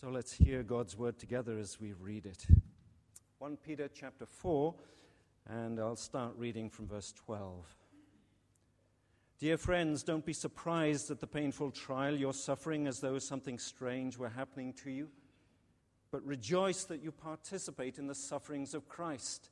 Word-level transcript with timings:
So 0.00 0.08
let's 0.08 0.32
hear 0.32 0.62
God's 0.62 0.96
word 0.96 1.18
together 1.18 1.58
as 1.58 1.78
we 1.78 1.92
read 1.92 2.24
it. 2.24 2.46
1 3.38 3.58
Peter 3.58 3.86
chapter 3.86 4.24
4, 4.24 4.74
and 5.50 5.78
I'll 5.78 5.94
start 5.94 6.32
reading 6.38 6.70
from 6.70 6.86
verse 6.86 7.12
12. 7.26 7.66
Dear 9.38 9.58
friends, 9.58 10.02
don't 10.02 10.24
be 10.24 10.32
surprised 10.32 11.10
at 11.10 11.20
the 11.20 11.26
painful 11.26 11.70
trial 11.70 12.16
you're 12.16 12.32
suffering 12.32 12.86
as 12.86 13.00
though 13.00 13.18
something 13.18 13.58
strange 13.58 14.16
were 14.16 14.30
happening 14.30 14.72
to 14.84 14.90
you, 14.90 15.10
but 16.10 16.24
rejoice 16.24 16.84
that 16.84 17.02
you 17.02 17.12
participate 17.12 17.98
in 17.98 18.06
the 18.06 18.14
sufferings 18.14 18.72
of 18.72 18.88
Christ, 18.88 19.50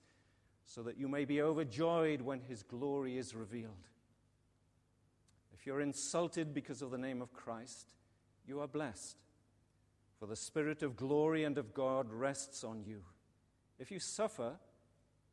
so 0.65 0.83
that 0.83 0.97
you 0.97 1.09
may 1.09 1.27
be 1.27 1.43
overjoyed 1.43 2.23
when 2.23 2.41
his 2.41 2.63
glory 2.63 3.19
is 3.19 3.35
revealed. 3.35 3.87
If 5.53 5.67
you're 5.67 5.83
insulted 5.83 6.55
because 6.55 6.81
of 6.81 6.91
the 6.91 6.97
name 6.97 7.21
of 7.21 7.35
Christ, 7.35 7.93
you 8.47 8.61
are 8.61 8.67
blessed 8.67 9.19
for 10.19 10.27
the 10.27 10.37
Spirit 10.37 10.83
of 10.83 10.97
glory 10.97 11.45
and 11.45 11.59
of 11.59 11.73
God 11.73 12.13
rests 12.13 12.65
on 12.65 12.83
you. 12.85 13.03
If 13.79 13.91
you 13.91 14.01
suffer, 14.01 14.57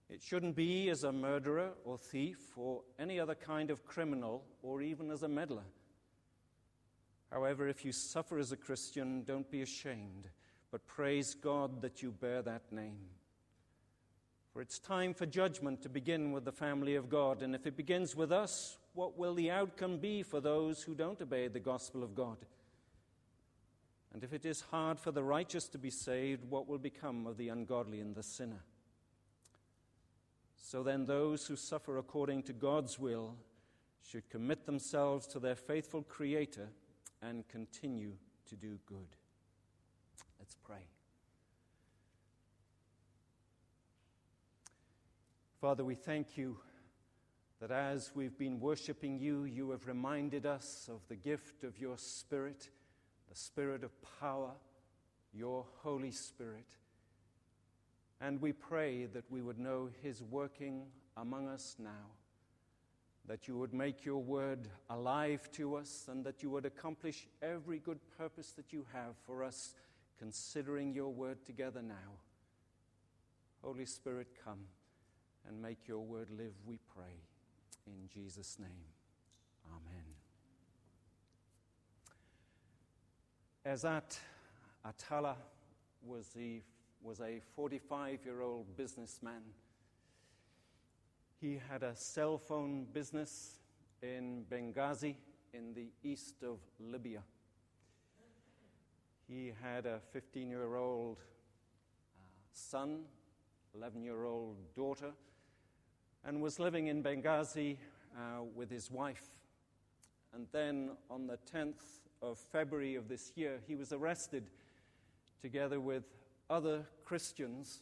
it 0.09 0.21
shouldn't 0.21 0.55
be 0.55 0.89
as 0.89 1.03
a 1.03 1.11
murderer 1.11 1.71
or 1.83 1.97
thief 1.97 2.37
or 2.55 2.81
any 2.99 3.19
other 3.19 3.35
kind 3.35 3.71
of 3.71 3.85
criminal 3.85 4.43
or 4.61 4.81
even 4.81 5.09
as 5.09 5.23
a 5.23 5.27
meddler. 5.27 5.65
However, 7.31 7.67
if 7.67 7.83
you 7.83 7.91
suffer 7.91 8.37
as 8.37 8.51
a 8.51 8.57
Christian, 8.57 9.23
don't 9.23 9.49
be 9.49 9.63
ashamed, 9.63 10.29
but 10.71 10.85
praise 10.85 11.33
God 11.33 11.81
that 11.81 12.03
you 12.03 12.11
bear 12.11 12.43
that 12.43 12.71
name. 12.71 12.99
For 14.53 14.61
it's 14.61 14.79
time 14.79 15.13
for 15.13 15.25
judgment 15.25 15.81
to 15.81 15.89
begin 15.89 16.31
with 16.31 16.45
the 16.45 16.51
family 16.51 16.95
of 16.95 17.09
God, 17.09 17.41
and 17.41 17.55
if 17.55 17.65
it 17.65 17.75
begins 17.75 18.15
with 18.15 18.31
us, 18.31 18.77
what 18.93 19.17
will 19.17 19.33
the 19.33 19.51
outcome 19.51 19.97
be 19.97 20.23
for 20.23 20.39
those 20.39 20.81
who 20.81 20.95
don't 20.95 21.19
obey 21.19 21.47
the 21.47 21.59
gospel 21.59 22.03
of 22.03 22.15
God? 22.15 22.37
And 24.15 24.23
if 24.23 24.31
it 24.31 24.45
is 24.45 24.61
hard 24.71 24.97
for 24.97 25.11
the 25.11 25.25
righteous 25.25 25.67
to 25.67 25.77
be 25.77 25.89
saved, 25.89 26.49
what 26.49 26.69
will 26.69 26.77
become 26.77 27.27
of 27.27 27.35
the 27.35 27.49
ungodly 27.49 27.99
and 27.99 28.15
the 28.15 28.23
sinner? 28.23 28.63
So 30.55 30.83
then, 30.83 31.05
those 31.05 31.45
who 31.45 31.57
suffer 31.57 31.97
according 31.97 32.43
to 32.43 32.53
God's 32.53 32.97
will 32.97 33.35
should 34.01 34.29
commit 34.29 34.65
themselves 34.65 35.27
to 35.27 35.39
their 35.39 35.57
faithful 35.57 36.01
Creator 36.01 36.69
and 37.21 37.45
continue 37.49 38.13
to 38.47 38.55
do 38.55 38.79
good. 38.85 39.17
Let's 40.39 40.55
pray. 40.63 40.87
Father, 45.59 45.83
we 45.83 45.95
thank 45.95 46.37
you 46.37 46.55
that 47.59 47.69
as 47.69 48.11
we've 48.15 48.37
been 48.37 48.61
worshiping 48.61 49.19
you, 49.19 49.43
you 49.43 49.71
have 49.71 49.85
reminded 49.87 50.45
us 50.45 50.89
of 50.89 51.05
the 51.09 51.17
gift 51.17 51.65
of 51.65 51.77
your 51.77 51.97
Spirit 51.97 52.69
Spirit 53.35 53.83
of 53.83 53.91
power, 54.19 54.51
your 55.33 55.65
Holy 55.83 56.11
Spirit. 56.11 56.65
And 58.21 58.41
we 58.41 58.53
pray 58.53 59.05
that 59.07 59.29
we 59.29 59.41
would 59.41 59.59
know 59.59 59.89
His 60.01 60.23
working 60.23 60.83
among 61.17 61.49
us 61.49 61.75
now, 61.77 62.13
that 63.27 63.47
you 63.47 63.57
would 63.57 63.73
make 63.73 64.05
your 64.05 64.21
word 64.21 64.69
alive 64.89 65.49
to 65.53 65.75
us, 65.75 66.05
and 66.09 66.23
that 66.25 66.41
you 66.41 66.49
would 66.49 66.65
accomplish 66.65 67.27
every 67.41 67.79
good 67.79 67.99
purpose 68.17 68.51
that 68.51 68.71
you 68.71 68.85
have 68.93 69.15
for 69.25 69.43
us, 69.43 69.73
considering 70.17 70.93
your 70.93 71.09
word 71.09 71.43
together 71.45 71.81
now. 71.81 72.19
Holy 73.61 73.85
Spirit, 73.85 74.27
come 74.45 74.61
and 75.47 75.61
make 75.61 75.87
your 75.87 75.99
word 75.99 76.29
live, 76.29 76.53
we 76.65 76.79
pray. 76.95 77.19
In 77.85 78.07
Jesus' 78.13 78.57
name, 78.59 78.85
amen. 79.67 80.24
Ezat 83.65 84.19
Atala 84.85 85.35
was, 86.05 86.37
was 87.01 87.19
a 87.19 87.41
45 87.55 88.19
year 88.23 88.41
old 88.41 88.77
businessman. 88.77 89.41
He 91.41 91.59
had 91.67 91.81
a 91.81 91.95
cell 91.95 92.37
phone 92.37 92.85
business 92.93 93.57
in 94.03 94.45
Benghazi 94.51 95.15
in 95.51 95.73
the 95.73 95.87
east 96.03 96.43
of 96.43 96.59
Libya. 96.79 97.23
He 99.27 99.51
had 99.63 99.87
a 99.87 99.99
15 100.11 100.47
year 100.47 100.75
old 100.75 101.17
uh, 101.17 102.21
son, 102.51 102.99
11 103.73 104.03
year 104.03 104.25
old 104.25 104.57
daughter, 104.75 105.11
and 106.23 106.39
was 106.39 106.59
living 106.59 106.85
in 106.85 107.01
Benghazi 107.01 107.77
uh, 108.15 108.43
with 108.53 108.69
his 108.69 108.91
wife. 108.91 109.25
And 110.35 110.45
then 110.51 110.91
on 111.09 111.25
the 111.25 111.39
10th 111.51 112.04
of 112.21 112.37
February 112.37 112.95
of 112.95 113.07
this 113.07 113.31
year, 113.35 113.59
he 113.67 113.75
was 113.75 113.93
arrested 113.93 114.43
together 115.41 115.79
with 115.79 116.03
other 116.49 116.85
Christians 117.03 117.79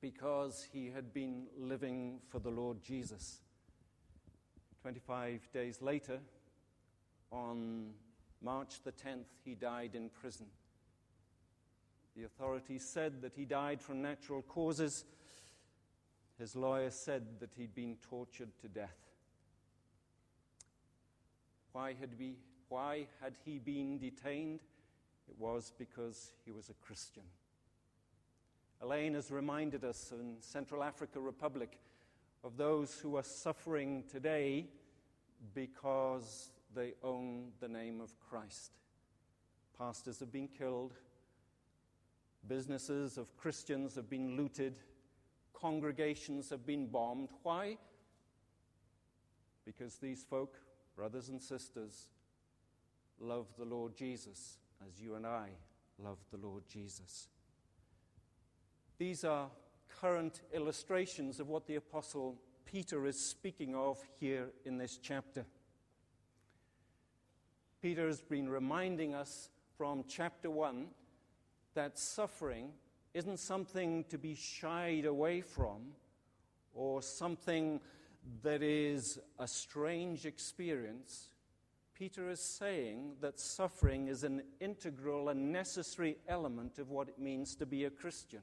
because 0.00 0.66
he 0.72 0.90
had 0.90 1.12
been 1.12 1.46
living 1.58 2.20
for 2.28 2.38
the 2.38 2.50
Lord 2.50 2.82
Jesus. 2.82 3.40
25 4.82 5.48
days 5.52 5.82
later, 5.82 6.20
on 7.30 7.90
March 8.42 8.82
the 8.82 8.92
10th, 8.92 9.26
he 9.44 9.54
died 9.54 9.94
in 9.94 10.08
prison. 10.08 10.46
The 12.16 12.24
authorities 12.24 12.84
said 12.84 13.22
that 13.22 13.34
he 13.34 13.44
died 13.44 13.80
from 13.82 14.02
natural 14.02 14.42
causes. 14.42 15.04
His 16.38 16.56
lawyer 16.56 16.90
said 16.90 17.40
that 17.40 17.50
he'd 17.56 17.74
been 17.74 17.96
tortured 18.08 18.50
to 18.62 18.68
death. 18.68 18.96
Why 21.72 21.94
had 22.00 22.10
he 22.18 22.36
why 22.70 23.06
had 23.20 23.34
he 23.44 23.58
been 23.58 23.98
detained? 23.98 24.60
It 25.28 25.34
was 25.38 25.72
because 25.76 26.32
he 26.44 26.52
was 26.52 26.70
a 26.70 26.74
Christian. 26.86 27.24
Elaine 28.80 29.14
has 29.14 29.30
reminded 29.30 29.84
us 29.84 30.12
in 30.12 30.36
Central 30.40 30.82
Africa 30.82 31.20
Republic 31.20 31.78
of 32.42 32.56
those 32.56 32.98
who 32.98 33.16
are 33.16 33.24
suffering 33.24 34.04
today 34.10 34.66
because 35.52 36.50
they 36.74 36.94
own 37.02 37.48
the 37.60 37.68
name 37.68 38.00
of 38.00 38.18
Christ. 38.20 38.70
Pastors 39.76 40.20
have 40.20 40.32
been 40.32 40.48
killed, 40.48 40.94
businesses 42.46 43.18
of 43.18 43.36
Christians 43.36 43.96
have 43.96 44.08
been 44.08 44.36
looted, 44.36 44.78
congregations 45.52 46.48
have 46.50 46.64
been 46.64 46.86
bombed. 46.86 47.30
Why? 47.42 47.78
Because 49.66 49.96
these 49.96 50.22
folk, 50.22 50.56
brothers 50.94 51.28
and 51.28 51.42
sisters, 51.42 52.06
love 53.20 53.46
the 53.58 53.64
Lord 53.64 53.94
Jesus 53.94 54.58
as 54.86 55.00
you 55.00 55.14
and 55.14 55.26
I 55.26 55.50
love 55.98 56.18
the 56.30 56.38
Lord 56.38 56.64
Jesus. 56.68 57.28
These 58.98 59.24
are 59.24 59.48
current 60.00 60.40
illustrations 60.52 61.40
of 61.40 61.48
what 61.48 61.66
the 61.66 61.76
Apostle 61.76 62.38
Peter 62.64 63.06
is 63.06 63.18
speaking 63.18 63.74
of 63.74 63.98
here 64.18 64.48
in 64.64 64.78
this 64.78 64.98
chapter. 65.02 65.44
Peter 67.82 68.06
has 68.06 68.20
been 68.20 68.48
reminding 68.48 69.14
us 69.14 69.48
from 69.76 70.04
chapter 70.06 70.50
1 70.50 70.86
that 71.74 71.98
suffering 71.98 72.70
isn't 73.14 73.38
something 73.38 74.04
to 74.04 74.18
be 74.18 74.34
shied 74.34 75.04
away 75.04 75.40
from 75.40 75.80
or 76.74 77.02
something 77.02 77.80
that 78.42 78.62
is 78.62 79.18
a 79.38 79.48
strange 79.48 80.26
experience. 80.26 81.29
Peter 82.00 82.30
is 82.30 82.40
saying 82.40 83.12
that 83.20 83.38
suffering 83.38 84.08
is 84.08 84.24
an 84.24 84.42
integral 84.58 85.28
and 85.28 85.52
necessary 85.52 86.16
element 86.26 86.78
of 86.78 86.88
what 86.88 87.10
it 87.10 87.18
means 87.18 87.54
to 87.54 87.66
be 87.66 87.84
a 87.84 87.90
Christian. 87.90 88.40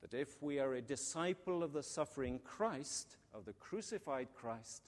That 0.00 0.14
if 0.14 0.40
we 0.40 0.60
are 0.60 0.74
a 0.74 0.80
disciple 0.80 1.64
of 1.64 1.72
the 1.72 1.82
suffering 1.82 2.38
Christ, 2.44 3.16
of 3.34 3.44
the 3.44 3.52
crucified 3.54 4.28
Christ, 4.32 4.84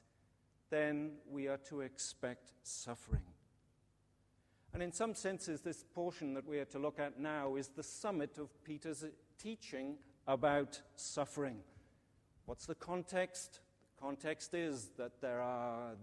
then 0.70 1.15
we 1.28 1.48
are 1.48 1.56
to 1.69 1.81
expect 1.81 2.53
suffering. 2.62 3.25
And 4.72 4.81
in 4.81 4.92
some 4.92 5.16
senses, 5.16 5.62
this 5.62 5.82
portion 5.82 6.33
that 6.34 6.47
we 6.47 6.60
are 6.60 6.65
to 6.66 6.78
look 6.78 7.00
at 7.00 7.18
now 7.18 7.56
is 7.56 7.66
the 7.66 7.83
summit 7.83 8.39
of 8.39 8.50
Peter's 8.62 9.04
teaching 9.36 9.97
about 10.28 10.80
suffering. 10.95 11.59
What's 12.45 12.66
the 12.66 12.77
context? 12.77 13.59
The 13.97 14.00
context 14.00 14.54
is 14.54 14.91
that 14.97 15.21
there 15.21 15.41
are 15.41 15.97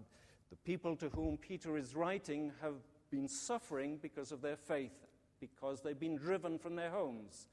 the 0.54 0.70
people 0.70 0.94
to 0.94 1.08
whom 1.08 1.36
Peter 1.36 1.76
is 1.76 1.96
writing 1.96 2.52
have 2.62 2.76
been 3.10 3.26
suffering 3.26 3.98
because 4.00 4.30
of 4.30 4.40
their 4.40 4.56
faith, 4.56 5.04
because 5.40 5.80
they've 5.80 5.98
been 5.98 6.14
driven 6.16 6.60
from 6.60 6.76
their 6.76 6.90
homes. 6.90 7.48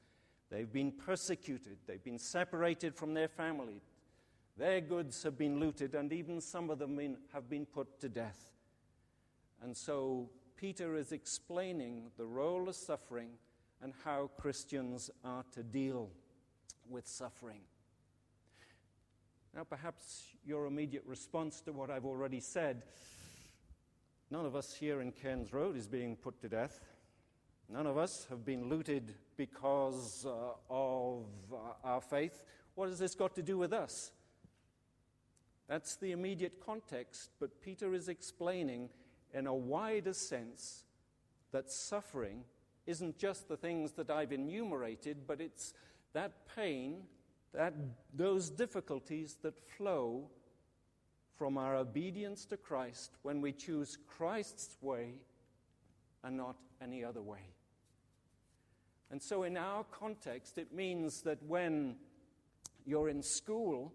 They've 0.50 0.72
been 0.72 0.92
persecuted. 0.92 1.78
They've 1.84 2.04
been 2.04 2.20
separated 2.20 2.94
from 2.94 3.12
their 3.12 3.26
family. 3.26 3.82
Their 4.56 4.80
goods 4.80 5.20
have 5.24 5.36
been 5.36 5.58
looted, 5.58 5.96
and 5.96 6.12
even 6.12 6.40
some 6.40 6.70
of 6.70 6.78
them 6.78 7.16
have 7.32 7.50
been 7.50 7.66
put 7.66 7.98
to 8.02 8.08
death. 8.08 8.52
And 9.64 9.76
so 9.76 10.30
Peter 10.56 10.94
is 10.94 11.10
explaining 11.10 12.12
the 12.16 12.26
role 12.26 12.68
of 12.68 12.76
suffering 12.76 13.30
and 13.82 13.94
how 14.04 14.30
Christians 14.38 15.10
are 15.24 15.44
to 15.54 15.64
deal 15.64 16.08
with 16.88 17.08
suffering. 17.08 17.62
Now, 19.54 19.64
perhaps 19.64 20.28
your 20.46 20.64
immediate 20.64 21.04
response 21.06 21.60
to 21.62 21.72
what 21.72 21.90
I've 21.90 22.06
already 22.06 22.40
said 22.40 22.84
none 24.30 24.46
of 24.46 24.56
us 24.56 24.72
here 24.72 25.02
in 25.02 25.12
Cairns 25.12 25.52
Road 25.52 25.76
is 25.76 25.86
being 25.86 26.16
put 26.16 26.40
to 26.40 26.48
death. 26.48 26.80
None 27.68 27.86
of 27.86 27.98
us 27.98 28.26
have 28.30 28.46
been 28.46 28.70
looted 28.70 29.14
because 29.36 30.24
uh, 30.24 30.54
of 30.70 31.26
uh, 31.52 31.56
our 31.84 32.00
faith. 32.00 32.44
What 32.76 32.88
has 32.88 32.98
this 32.98 33.14
got 33.14 33.34
to 33.34 33.42
do 33.42 33.58
with 33.58 33.74
us? 33.74 34.12
That's 35.68 35.96
the 35.96 36.12
immediate 36.12 36.64
context, 36.64 37.30
but 37.38 37.60
Peter 37.60 37.92
is 37.92 38.08
explaining 38.08 38.88
in 39.34 39.46
a 39.46 39.54
wider 39.54 40.14
sense 40.14 40.84
that 41.52 41.70
suffering 41.70 42.44
isn't 42.86 43.18
just 43.18 43.48
the 43.48 43.56
things 43.58 43.92
that 43.92 44.10
I've 44.10 44.32
enumerated, 44.32 45.26
but 45.26 45.42
it's 45.42 45.74
that 46.14 46.46
pain, 46.56 47.02
that, 47.54 47.74
those 48.14 48.50
difficulties 48.50 49.36
that 49.42 49.58
flow 49.76 50.30
from 51.36 51.58
our 51.58 51.76
obedience 51.76 52.44
to 52.46 52.56
Christ 52.56 53.12
when 53.22 53.40
we 53.40 53.52
choose 53.52 53.98
Christ's 54.06 54.76
way 54.80 55.14
and 56.22 56.36
not 56.36 56.56
any 56.80 57.04
other 57.04 57.22
way. 57.22 57.52
And 59.10 59.20
so, 59.20 59.42
in 59.42 59.56
our 59.56 59.84
context, 59.84 60.56
it 60.56 60.72
means 60.72 61.20
that 61.22 61.42
when 61.42 61.96
you're 62.86 63.10
in 63.10 63.22
school 63.22 63.92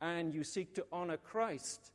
and 0.00 0.34
you 0.34 0.44
seek 0.44 0.74
to 0.74 0.84
honor 0.92 1.16
Christ, 1.16 1.92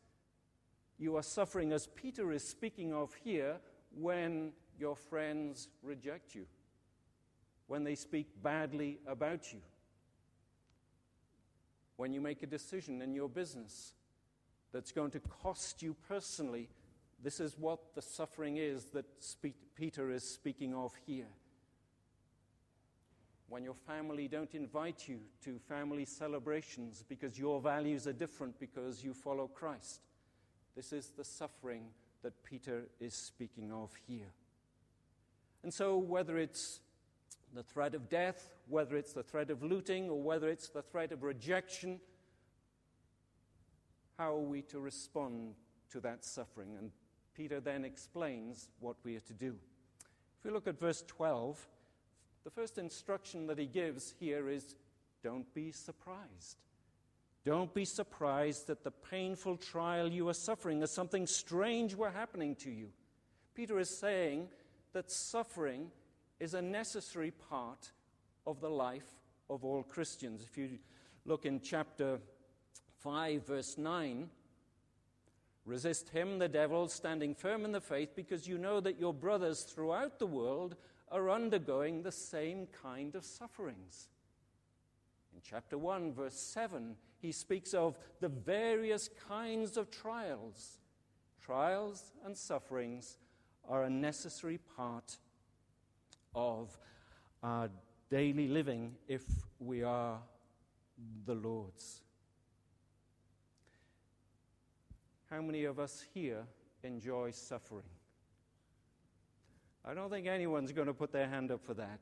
you 0.98 1.16
are 1.16 1.24
suffering, 1.24 1.72
as 1.72 1.88
Peter 1.88 2.32
is 2.32 2.44
speaking 2.44 2.94
of 2.94 3.14
here, 3.24 3.58
when 3.96 4.52
your 4.80 4.96
friends 4.96 5.70
reject 5.84 6.36
you, 6.36 6.46
when 7.68 7.84
they 7.84 7.96
speak 7.96 8.28
badly 8.42 9.00
about 9.08 9.54
you, 9.54 9.60
when 12.00 12.14
you 12.14 12.22
make 12.22 12.44
a 12.44 12.48
decision 12.48 13.02
in 13.02 13.14
your 13.14 13.28
business 13.28 13.92
that's 14.72 14.94
going 14.94 15.12
to 15.12 15.20
cost 15.20 15.82
you 15.82 15.94
personally. 16.08 16.70
This 17.22 17.42
is 17.42 17.58
what 17.60 17.94
the 17.94 18.02
suffering 18.02 18.56
is 18.56 18.86
that 18.94 19.04
Peter 19.76 20.10
is 20.10 20.24
speaking 20.24 20.74
of 20.74 20.94
here. 21.06 21.28
When 23.50 23.66
your 23.66 23.74
family 23.74 24.30
don't 24.30 24.56
invite 24.56 25.10
you 25.10 25.20
to 25.44 25.60
family 25.68 26.06
celebrations 26.06 27.04
because 27.06 27.38
your 27.38 27.60
values 27.60 28.08
are 28.08 28.14
different 28.14 28.58
because 28.62 29.04
you 29.04 29.14
follow 29.14 29.48
Christ. 29.48 30.00
This 30.78 30.94
is 30.94 31.10
the 31.18 31.26
suffering 31.26 31.84
that 32.24 32.46
Peter 32.46 32.84
is 33.02 33.14
speaking 33.14 33.74
of 33.74 33.92
here. 34.08 34.32
And 35.64 35.74
so, 35.74 35.98
whether 35.98 36.38
it's 36.38 36.80
the 37.54 37.64
threat 37.64 37.96
of 37.96 38.10
death, 38.10 38.50
whether 38.68 38.96
it's 38.96 39.14
the 39.14 39.24
threat 39.24 39.50
of 39.50 39.64
looting, 39.64 40.10
or 40.10 40.22
whether 40.22 40.50
it's 40.50 40.70
the 40.70 40.82
threat 40.82 41.12
of 41.12 41.24
rejection, 41.24 42.00
how 44.18 44.36
are 44.36 44.40
we 44.40 44.62
to 44.64 44.80
respond 44.80 45.56
to 45.92 46.00
that 46.02 46.26
suffering? 46.26 46.76
And 46.78 46.92
Peter 47.34 47.60
then 47.60 47.86
explains 47.86 48.70
what 48.80 48.98
we 49.04 49.16
are 49.16 49.22
to 49.22 49.34
do. 49.34 49.56
If 50.38 50.46
we 50.46 50.52
look 50.52 50.68
at 50.68 50.80
verse 50.80 51.04
12, 51.08 51.68
the 52.44 52.50
first 52.50 52.78
instruction 52.78 53.48
that 53.48 53.58
he 53.58 53.66
gives 53.66 54.14
here 54.20 54.50
is 54.50 54.76
don't 55.24 55.52
be 55.54 55.72
surprised. 55.72 56.58
Don't 57.46 57.74
be 57.74 57.86
surprised 57.86 58.68
that 58.68 58.84
the 58.84 58.92
painful 58.92 59.58
trial 59.58 60.10
you 60.10 60.28
are 60.30 60.34
suffering 60.34 60.82
is 60.82 60.92
something 60.92 61.26
strange 61.26 61.96
were 61.96 62.12
happening 62.12 62.56
to 62.58 62.70
you. 62.70 62.90
Peter 63.56 63.80
is 63.80 63.90
saying 63.90 64.50
that 64.94 65.12
suffering 65.12 65.92
is 66.40 66.54
a 66.54 66.62
necessary 66.62 67.32
part 67.32 67.92
of 68.48 68.62
the 68.62 68.70
life 68.70 69.20
of 69.50 69.66
all 69.66 69.84
Christians. 69.84 70.42
If 70.42 70.58
you 70.58 70.80
look 71.26 71.46
in 71.46 71.60
chapter 71.60 72.20
5, 73.00 73.46
verse 73.46 73.78
9, 73.78 74.30
resist 75.66 76.10
him, 76.10 76.40
the 76.40 76.48
devil, 76.48 76.88
standing 76.88 77.36
firm 77.36 77.66
in 77.66 77.72
the 77.72 77.82
faith, 77.82 78.16
because 78.16 78.48
you 78.48 78.58
know 78.58 78.80
that 78.80 79.00
your 79.00 79.14
brothers 79.14 79.64
throughout 79.64 80.20
the 80.20 80.28
world 80.28 80.76
are 81.12 81.30
undergoing 81.30 82.04
the 82.04 82.12
same 82.12 82.68
kind 82.84 83.16
of 83.16 83.26
sufferings. 83.26 84.10
In 85.34 85.42
chapter 85.44 85.78
1, 85.78 86.14
verse 86.14 86.40
7, 86.40 86.96
he 87.22 87.32
speaks 87.32 87.74
of 87.74 87.98
the 88.20 88.30
various 88.30 89.10
kinds 89.28 89.78
of 89.78 89.92
trials. 89.92 90.80
Trials 91.42 92.12
and 92.26 92.38
sufferings 92.38 93.18
are 93.68 93.84
a 93.84 93.90
necessary 93.90 94.60
part 94.78 95.18
of 96.34 96.78
our 97.44 97.70
daily 98.10 98.48
living 98.48 98.96
if 99.08 99.24
we 99.60 99.84
are 99.84 100.20
the 101.26 101.36
Lord's. 101.36 102.02
How 105.30 105.42
many 105.42 105.66
of 105.66 105.80
us 105.80 106.04
here 106.14 106.44
enjoy 106.84 107.32
suffering? 107.32 107.86
I 109.86 109.94
don't 109.94 110.10
think 110.10 110.28
anyone's 110.28 110.72
going 110.72 110.88
to 110.88 110.94
put 110.94 111.12
their 111.12 111.28
hand 111.28 111.52
up 111.52 111.64
for 111.64 111.74
that. 111.76 112.00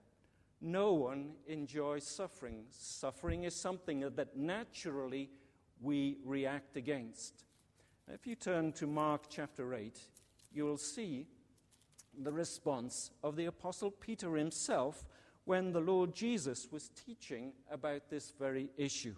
No 0.61 0.93
one 0.93 1.33
enjoys 1.47 2.05
suffering. 2.05 2.63
Suffering 2.71 3.43
is 3.43 3.55
something 3.55 3.99
that 4.15 4.35
naturally 4.35 5.29
we 5.81 6.17
react 6.25 6.77
against. 6.77 7.43
If 8.11 8.25
you 8.25 8.35
turn 8.35 8.71
to 8.73 8.87
Mark 8.87 9.23
chapter 9.29 9.75
8, 9.75 9.99
you 10.53 10.65
will 10.65 10.77
see 10.77 11.27
the 12.23 12.31
response 12.31 13.11
of 13.23 13.35
the 13.35 13.45
Apostle 13.45 13.91
Peter 13.91 14.35
himself 14.35 15.05
when 15.45 15.71
the 15.71 15.79
Lord 15.79 16.13
Jesus 16.13 16.67
was 16.71 16.89
teaching 17.05 17.53
about 17.71 18.09
this 18.09 18.33
very 18.37 18.69
issue. 18.77 19.15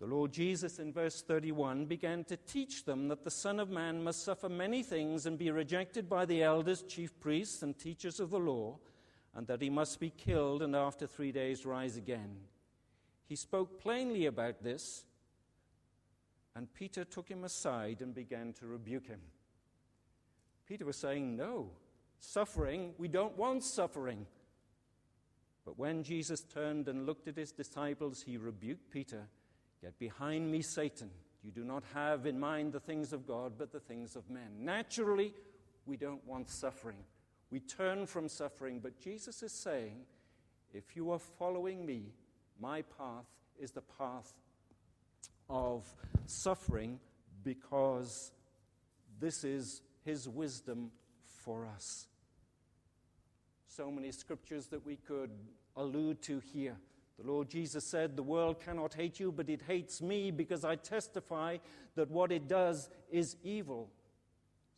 The 0.00 0.06
Lord 0.06 0.32
Jesus, 0.32 0.78
in 0.78 0.94
verse 0.94 1.20
31, 1.20 1.84
began 1.84 2.24
to 2.24 2.38
teach 2.38 2.86
them 2.86 3.08
that 3.08 3.22
the 3.22 3.30
Son 3.30 3.60
of 3.60 3.68
Man 3.68 4.02
must 4.02 4.24
suffer 4.24 4.48
many 4.48 4.82
things 4.82 5.26
and 5.26 5.36
be 5.36 5.50
rejected 5.50 6.08
by 6.08 6.24
the 6.24 6.42
elders, 6.42 6.82
chief 6.82 7.20
priests, 7.20 7.62
and 7.62 7.78
teachers 7.78 8.18
of 8.18 8.30
the 8.30 8.38
law, 8.38 8.78
and 9.34 9.46
that 9.46 9.60
he 9.60 9.68
must 9.68 10.00
be 10.00 10.08
killed 10.08 10.62
and 10.62 10.74
after 10.74 11.06
three 11.06 11.32
days 11.32 11.66
rise 11.66 11.98
again. 11.98 12.36
He 13.26 13.36
spoke 13.36 13.78
plainly 13.78 14.24
about 14.24 14.62
this, 14.64 15.04
and 16.56 16.72
Peter 16.72 17.04
took 17.04 17.28
him 17.28 17.44
aside 17.44 18.00
and 18.00 18.14
began 18.14 18.54
to 18.54 18.66
rebuke 18.66 19.06
him. 19.06 19.20
Peter 20.70 20.84
was 20.84 20.96
saying, 20.96 21.36
No, 21.36 21.68
suffering, 22.20 22.94
we 22.96 23.08
don't 23.08 23.36
want 23.36 23.64
suffering. 23.64 24.24
But 25.64 25.76
when 25.76 26.04
Jesus 26.04 26.42
turned 26.42 26.86
and 26.86 27.06
looked 27.06 27.26
at 27.26 27.36
his 27.36 27.50
disciples, 27.50 28.22
he 28.22 28.36
rebuked 28.36 28.88
Peter 28.88 29.26
Get 29.82 29.98
behind 29.98 30.48
me, 30.48 30.62
Satan. 30.62 31.10
You 31.42 31.50
do 31.50 31.64
not 31.64 31.82
have 31.92 32.26
in 32.26 32.38
mind 32.38 32.72
the 32.72 32.78
things 32.78 33.12
of 33.12 33.26
God, 33.26 33.54
but 33.58 33.72
the 33.72 33.80
things 33.80 34.14
of 34.14 34.30
men. 34.30 34.50
Naturally, 34.60 35.34
we 35.86 35.96
don't 35.96 36.24
want 36.24 36.48
suffering. 36.48 36.98
We 37.50 37.58
turn 37.58 38.06
from 38.06 38.28
suffering, 38.28 38.78
but 38.78 39.00
Jesus 39.00 39.42
is 39.42 39.52
saying, 39.52 40.02
if 40.72 40.94
you 40.94 41.10
are 41.10 41.18
following 41.18 41.84
me, 41.84 42.12
my 42.60 42.82
path 42.82 43.26
is 43.58 43.72
the 43.72 43.82
path 43.98 44.34
of 45.48 45.84
suffering 46.26 47.00
because 47.42 48.30
this 49.18 49.42
is 49.42 49.82
his 50.10 50.28
wisdom 50.28 50.90
for 51.44 51.66
us. 51.66 52.08
So 53.68 53.92
many 53.92 54.10
scriptures 54.10 54.66
that 54.66 54.84
we 54.84 54.96
could 54.96 55.30
allude 55.76 56.20
to 56.22 56.40
here. 56.52 56.76
The 57.16 57.30
Lord 57.30 57.48
Jesus 57.48 57.84
said, 57.84 58.16
The 58.16 58.22
world 58.24 58.60
cannot 58.60 58.94
hate 58.94 59.20
you, 59.20 59.30
but 59.30 59.48
it 59.48 59.62
hates 59.68 60.02
me 60.02 60.32
because 60.32 60.64
I 60.64 60.74
testify 60.74 61.58
that 61.94 62.10
what 62.10 62.32
it 62.32 62.48
does 62.48 62.90
is 63.08 63.36
evil. 63.44 63.88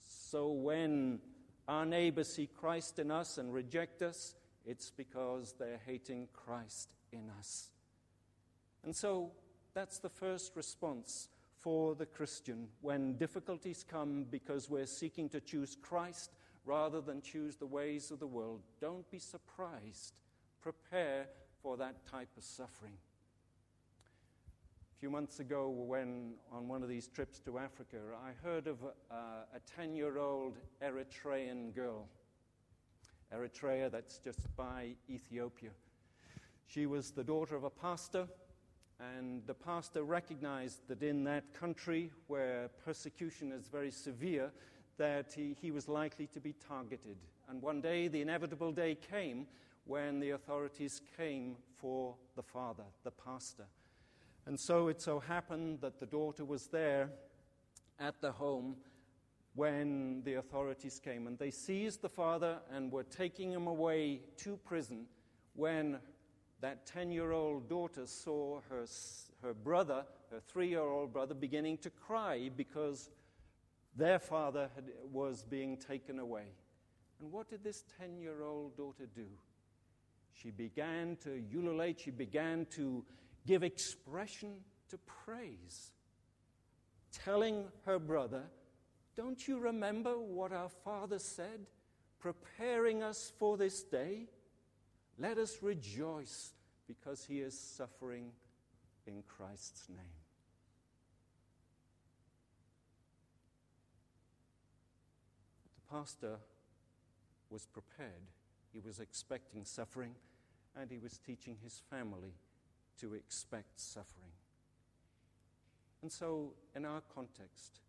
So 0.00 0.48
when 0.48 1.20
our 1.66 1.86
neighbors 1.86 2.34
see 2.34 2.46
Christ 2.46 2.98
in 2.98 3.10
us 3.10 3.38
and 3.38 3.54
reject 3.54 4.02
us, 4.02 4.34
it's 4.66 4.90
because 4.90 5.54
they're 5.58 5.80
hating 5.86 6.28
Christ 6.34 6.90
in 7.10 7.30
us. 7.38 7.70
And 8.84 8.94
so 8.94 9.32
that's 9.72 9.98
the 9.98 10.10
first 10.10 10.56
response 10.56 11.28
for 11.62 11.94
the 11.94 12.06
Christian 12.06 12.66
when 12.80 13.16
difficulties 13.16 13.84
come 13.88 14.26
because 14.30 14.68
we're 14.68 14.86
seeking 14.86 15.28
to 15.30 15.40
choose 15.40 15.76
Christ 15.80 16.32
rather 16.64 17.00
than 17.00 17.22
choose 17.22 17.56
the 17.56 17.66
ways 17.66 18.10
of 18.10 18.18
the 18.18 18.26
world. 18.26 18.62
Don't 18.80 19.08
be 19.10 19.18
surprised. 19.18 20.20
Prepare 20.60 21.26
for 21.62 21.76
that 21.76 22.06
type 22.06 22.28
of 22.36 22.42
suffering. 22.42 22.98
A 24.96 24.98
few 24.98 25.10
months 25.10 25.40
ago, 25.40 25.68
when 25.70 26.34
on 26.50 26.68
one 26.68 26.82
of 26.82 26.88
these 26.88 27.08
trips 27.08 27.38
to 27.40 27.58
Africa, 27.58 27.96
I 28.24 28.30
heard 28.46 28.66
of 28.66 28.78
a 29.10 29.60
10 29.76 29.94
year 29.94 30.18
old 30.18 30.58
Eritrean 30.82 31.74
girl. 31.74 32.08
Eritrea, 33.34 33.90
that's 33.90 34.18
just 34.18 34.54
by 34.56 34.94
Ethiopia. 35.08 35.70
She 36.66 36.86
was 36.86 37.10
the 37.10 37.24
daughter 37.24 37.56
of 37.56 37.64
a 37.64 37.70
pastor, 37.70 38.28
and 39.18 39.42
the 39.46 39.54
pastor 39.54 40.04
recognized 40.04 40.86
that 40.88 41.02
in 41.02 41.24
that 41.24 41.52
country 41.54 42.10
where 42.28 42.70
persecution 42.84 43.50
is 43.50 43.66
very 43.66 43.90
severe, 43.90 44.52
that 44.96 45.32
he, 45.34 45.56
he 45.60 45.70
was 45.70 45.88
likely 45.88 46.26
to 46.28 46.40
be 46.40 46.54
targeted. 46.68 47.16
And 47.48 47.60
one 47.60 47.80
day, 47.80 48.08
the 48.08 48.20
inevitable 48.20 48.72
day 48.72 48.94
came 48.94 49.46
when 49.84 50.20
the 50.20 50.30
authorities 50.30 51.00
came 51.16 51.56
for 51.74 52.14
the 52.36 52.42
father, 52.42 52.84
the 53.02 53.10
pastor. 53.10 53.66
And 54.46 54.58
so 54.58 54.88
it 54.88 55.00
so 55.00 55.18
happened 55.18 55.80
that 55.80 55.98
the 55.98 56.06
daughter 56.06 56.44
was 56.44 56.68
there 56.68 57.08
at 57.98 58.20
the 58.20 58.32
home 58.32 58.76
when 59.54 60.22
the 60.24 60.34
authorities 60.34 61.00
came 61.02 61.26
and 61.26 61.38
they 61.38 61.50
seized 61.50 62.02
the 62.02 62.08
father 62.08 62.58
and 62.72 62.90
were 62.90 63.04
taking 63.04 63.52
him 63.52 63.66
away 63.66 64.20
to 64.38 64.56
prison 64.64 65.06
when 65.54 65.98
that 66.62 66.86
10 66.86 67.10
year 67.10 67.32
old 67.32 67.68
daughter 67.68 68.06
saw 68.06 68.60
her, 68.70 68.86
her 69.42 69.52
brother, 69.52 70.04
her 70.30 70.40
three 70.48 70.68
year 70.68 70.80
old 70.80 71.12
brother, 71.12 71.34
beginning 71.34 71.76
to 71.78 71.90
cry 71.90 72.50
because 72.56 73.10
their 73.96 74.18
father 74.18 74.70
had, 74.74 74.84
was 75.12 75.42
being 75.42 75.76
taken 75.76 76.18
away. 76.18 76.46
And 77.20 77.30
what 77.30 77.50
did 77.50 77.62
this 77.62 77.84
10 77.98 78.16
year 78.16 78.42
old 78.42 78.76
daughter 78.76 79.06
do? 79.14 79.26
She 80.32 80.50
began 80.50 81.16
to 81.24 81.42
ululate, 81.52 82.00
she 82.00 82.10
began 82.10 82.66
to 82.76 83.04
give 83.46 83.64
expression 83.64 84.54
to 84.88 84.98
praise, 84.98 85.90
telling 87.12 87.64
her 87.84 87.98
brother, 87.98 88.44
Don't 89.16 89.46
you 89.46 89.58
remember 89.58 90.12
what 90.18 90.52
our 90.52 90.70
father 90.84 91.18
said, 91.18 91.66
preparing 92.20 93.02
us 93.02 93.32
for 93.38 93.56
this 93.56 93.82
day? 93.82 94.28
Let 95.18 95.38
us 95.38 95.58
rejoice 95.62 96.52
because 96.86 97.24
he 97.24 97.40
is 97.40 97.58
suffering 97.58 98.32
in 99.06 99.22
Christ's 99.26 99.88
name. 99.88 99.98
The 105.74 105.96
pastor 105.96 106.36
was 107.50 107.66
prepared. 107.66 108.30
He 108.72 108.80
was 108.80 108.98
expecting 108.98 109.64
suffering, 109.64 110.14
and 110.74 110.90
he 110.90 110.98
was 110.98 111.18
teaching 111.18 111.56
his 111.62 111.82
family 111.90 112.34
to 113.00 113.14
expect 113.14 113.78
suffering. 113.78 114.32
And 116.00 116.10
so, 116.10 116.54
in 116.74 116.84
our 116.84 117.02
context, 117.14 117.80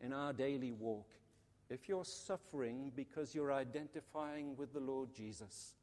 in 0.00 0.12
our 0.12 0.32
daily 0.32 0.72
walk, 0.72 1.08
if 1.70 1.88
you're 1.88 2.04
suffering 2.04 2.92
because 2.94 3.34
you're 3.34 3.52
identifying 3.52 4.56
with 4.56 4.72
the 4.74 4.80
Lord 4.80 5.14
Jesus, 5.14 5.74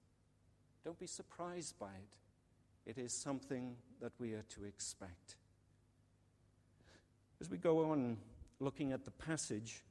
don't 0.84 1.00
be 1.00 1.08
surprised 1.08 1.78
by 1.80 1.88
it. 1.88 2.90
It 2.90 2.98
is 2.98 3.14
something 3.14 3.76
that 4.02 4.14
we 4.20 4.34
are 4.34 4.46
to 4.56 4.64
expect. 4.66 5.36
As 7.42 7.50
we 7.50 7.58
go 7.58 7.92
on 7.92 8.18
looking 8.60 8.92
at 8.92 9.06
the 9.06 9.12
passage, 9.12 9.84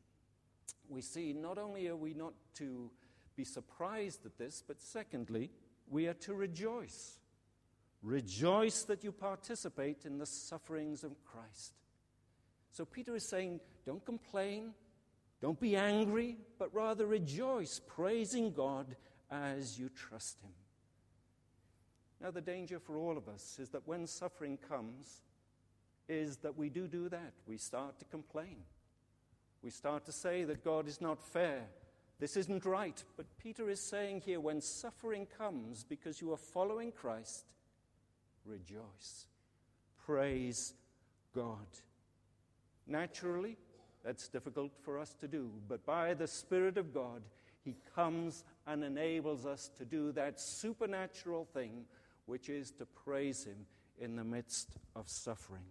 we 0.88 1.00
see 1.00 1.32
not 1.32 1.58
only 1.58 1.88
are 1.88 1.96
we 1.96 2.14
not 2.14 2.34
to 2.54 2.90
be 3.36 3.44
surprised 3.44 4.26
at 4.26 4.36
this, 4.36 4.62
but 4.66 4.80
secondly, 4.80 5.50
we 5.88 6.06
are 6.08 6.14
to 6.14 6.34
rejoice. 6.34 7.18
Rejoice 8.02 8.82
that 8.84 9.04
you 9.04 9.12
participate 9.12 10.04
in 10.04 10.18
the 10.18 10.26
sufferings 10.26 11.04
of 11.04 11.12
Christ. 11.24 11.74
So 12.72 12.84
Peter 12.84 13.14
is 13.16 13.28
saying, 13.28 13.60
don't 13.86 14.04
complain, 14.04 14.72
don't 15.40 15.58
be 15.58 15.76
angry, 15.76 16.36
but 16.58 16.74
rather 16.74 17.06
rejoice, 17.06 17.80
praising 17.86 18.52
God 18.52 18.96
as 19.30 19.78
you 19.78 19.88
trust 19.88 20.40
Him. 20.42 20.50
Now, 22.20 22.30
the 22.30 22.40
danger 22.40 22.78
for 22.78 22.96
all 22.96 23.16
of 23.16 23.28
us 23.28 23.58
is 23.60 23.68
that 23.70 23.86
when 23.86 24.06
suffering 24.06 24.58
comes, 24.68 25.22
is 26.08 26.38
that 26.38 26.56
we 26.56 26.68
do 26.68 26.88
do 26.88 27.08
that. 27.08 27.32
We 27.46 27.58
start 27.58 27.98
to 27.98 28.04
complain. 28.06 28.56
We 29.62 29.70
start 29.70 30.06
to 30.06 30.12
say 30.12 30.44
that 30.44 30.64
God 30.64 30.88
is 30.88 31.00
not 31.00 31.22
fair. 31.22 31.62
This 32.18 32.36
isn't 32.36 32.64
right. 32.64 33.02
But 33.16 33.26
Peter 33.38 33.68
is 33.68 33.80
saying 33.80 34.22
here 34.22 34.40
when 34.40 34.60
suffering 34.60 35.26
comes 35.36 35.84
because 35.84 36.20
you 36.20 36.32
are 36.32 36.38
following 36.38 36.92
Christ, 36.92 37.44
rejoice. 38.44 39.26
Praise 40.04 40.74
God. 41.34 41.66
Naturally, 42.86 43.56
that's 44.04 44.28
difficult 44.28 44.72
for 44.80 44.98
us 44.98 45.14
to 45.20 45.28
do, 45.28 45.50
but 45.68 45.84
by 45.84 46.14
the 46.14 46.26
Spirit 46.26 46.78
of 46.78 46.94
God, 46.94 47.22
He 47.62 47.76
comes 47.94 48.44
and 48.66 48.82
enables 48.82 49.44
us 49.44 49.70
to 49.76 49.84
do 49.84 50.12
that 50.12 50.40
supernatural 50.40 51.44
thing, 51.52 51.84
which 52.28 52.50
is 52.50 52.70
to 52.72 52.84
praise 52.84 53.44
Him 53.44 53.64
in 53.98 54.14
the 54.14 54.22
midst 54.22 54.76
of 54.94 55.08
suffering. 55.08 55.64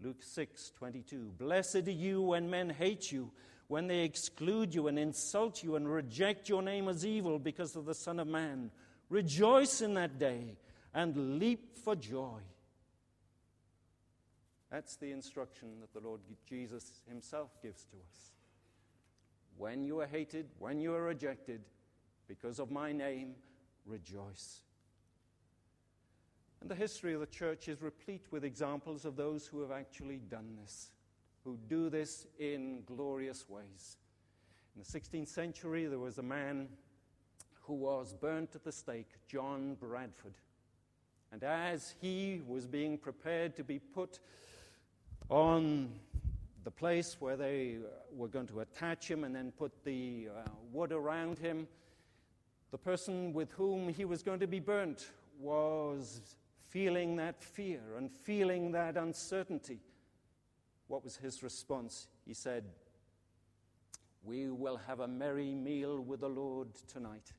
Luke 0.00 0.22
6 0.22 0.70
22. 0.78 1.32
Blessed 1.36 1.88
are 1.88 1.90
you 1.90 2.22
when 2.22 2.48
men 2.48 2.70
hate 2.70 3.10
you, 3.10 3.32
when 3.66 3.88
they 3.88 4.04
exclude 4.04 4.72
you 4.72 4.86
and 4.86 4.96
insult 5.00 5.64
you 5.64 5.74
and 5.74 5.92
reject 5.92 6.48
your 6.48 6.62
name 6.62 6.88
as 6.88 7.04
evil 7.04 7.40
because 7.40 7.74
of 7.74 7.86
the 7.86 7.94
Son 7.94 8.20
of 8.20 8.28
Man. 8.28 8.70
Rejoice 9.10 9.80
in 9.80 9.94
that 9.94 10.16
day 10.16 10.56
and 10.94 11.40
leap 11.40 11.76
for 11.76 11.96
joy. 11.96 12.40
That's 14.70 14.94
the 14.96 15.10
instruction 15.10 15.80
that 15.80 15.92
the 15.92 16.06
Lord 16.06 16.20
Jesus 16.48 17.02
Himself 17.08 17.50
gives 17.60 17.82
to 17.86 17.96
us. 17.96 18.30
When 19.58 19.82
you 19.82 20.00
are 20.00 20.06
hated, 20.06 20.46
when 20.60 20.80
you 20.80 20.94
are 20.94 21.02
rejected, 21.02 21.62
because 22.28 22.60
of 22.60 22.70
my 22.70 22.92
name, 22.92 23.34
rejoice. 23.84 24.60
And 26.62 26.70
the 26.70 26.76
history 26.76 27.12
of 27.12 27.18
the 27.18 27.26
church 27.26 27.66
is 27.66 27.82
replete 27.82 28.26
with 28.30 28.44
examples 28.44 29.04
of 29.04 29.16
those 29.16 29.48
who 29.48 29.60
have 29.62 29.72
actually 29.72 30.18
done 30.18 30.56
this, 30.62 30.92
who 31.42 31.58
do 31.68 31.90
this 31.90 32.28
in 32.38 32.84
glorious 32.86 33.48
ways. 33.48 33.96
In 34.76 34.80
the 34.80 34.86
16th 34.86 35.26
century, 35.26 35.86
there 35.86 35.98
was 35.98 36.18
a 36.18 36.22
man 36.22 36.68
who 37.62 37.74
was 37.74 38.14
burnt 38.14 38.54
at 38.54 38.62
the 38.62 38.70
stake, 38.70 39.08
John 39.26 39.76
Bradford. 39.80 40.34
And 41.32 41.42
as 41.42 41.96
he 42.00 42.42
was 42.46 42.68
being 42.68 42.96
prepared 42.96 43.56
to 43.56 43.64
be 43.64 43.80
put 43.80 44.20
on 45.28 45.90
the 46.62 46.70
place 46.70 47.16
where 47.18 47.36
they 47.36 47.78
were 48.14 48.28
going 48.28 48.46
to 48.46 48.60
attach 48.60 49.10
him 49.10 49.24
and 49.24 49.34
then 49.34 49.50
put 49.50 49.72
the 49.82 50.28
uh, 50.30 50.48
wood 50.72 50.92
around 50.92 51.40
him, 51.40 51.66
the 52.70 52.78
person 52.78 53.32
with 53.32 53.50
whom 53.50 53.88
he 53.88 54.04
was 54.04 54.22
going 54.22 54.38
to 54.38 54.46
be 54.46 54.60
burnt 54.60 55.08
was 55.40 56.36
feeling 56.72 57.16
that 57.16 57.44
fear 57.44 57.82
and 57.98 58.10
feeling 58.10 58.72
that 58.72 58.96
uncertainty. 58.96 59.78
What 60.88 61.04
was 61.04 61.16
his 61.16 61.42
response? 61.42 62.08
He 62.24 62.32
said, 62.32 62.64
We 64.24 64.48
will 64.48 64.78
have 64.86 65.00
a 65.00 65.06
merry 65.06 65.54
meal 65.54 66.00
with 66.00 66.20
the 66.20 66.30
Lord 66.30 66.68
tonight. 66.90 67.30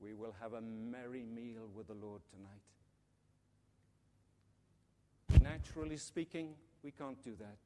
We 0.00 0.14
will 0.14 0.34
have 0.40 0.52
a 0.52 0.60
merry 0.60 1.24
meal 1.24 1.68
with 1.74 1.88
the 1.88 1.94
Lord 1.94 2.22
tonight. 2.30 2.62
Naturally 5.42 5.96
speaking, 5.96 6.54
we 6.84 6.92
can't 6.92 7.20
do 7.24 7.34
that. 7.40 7.56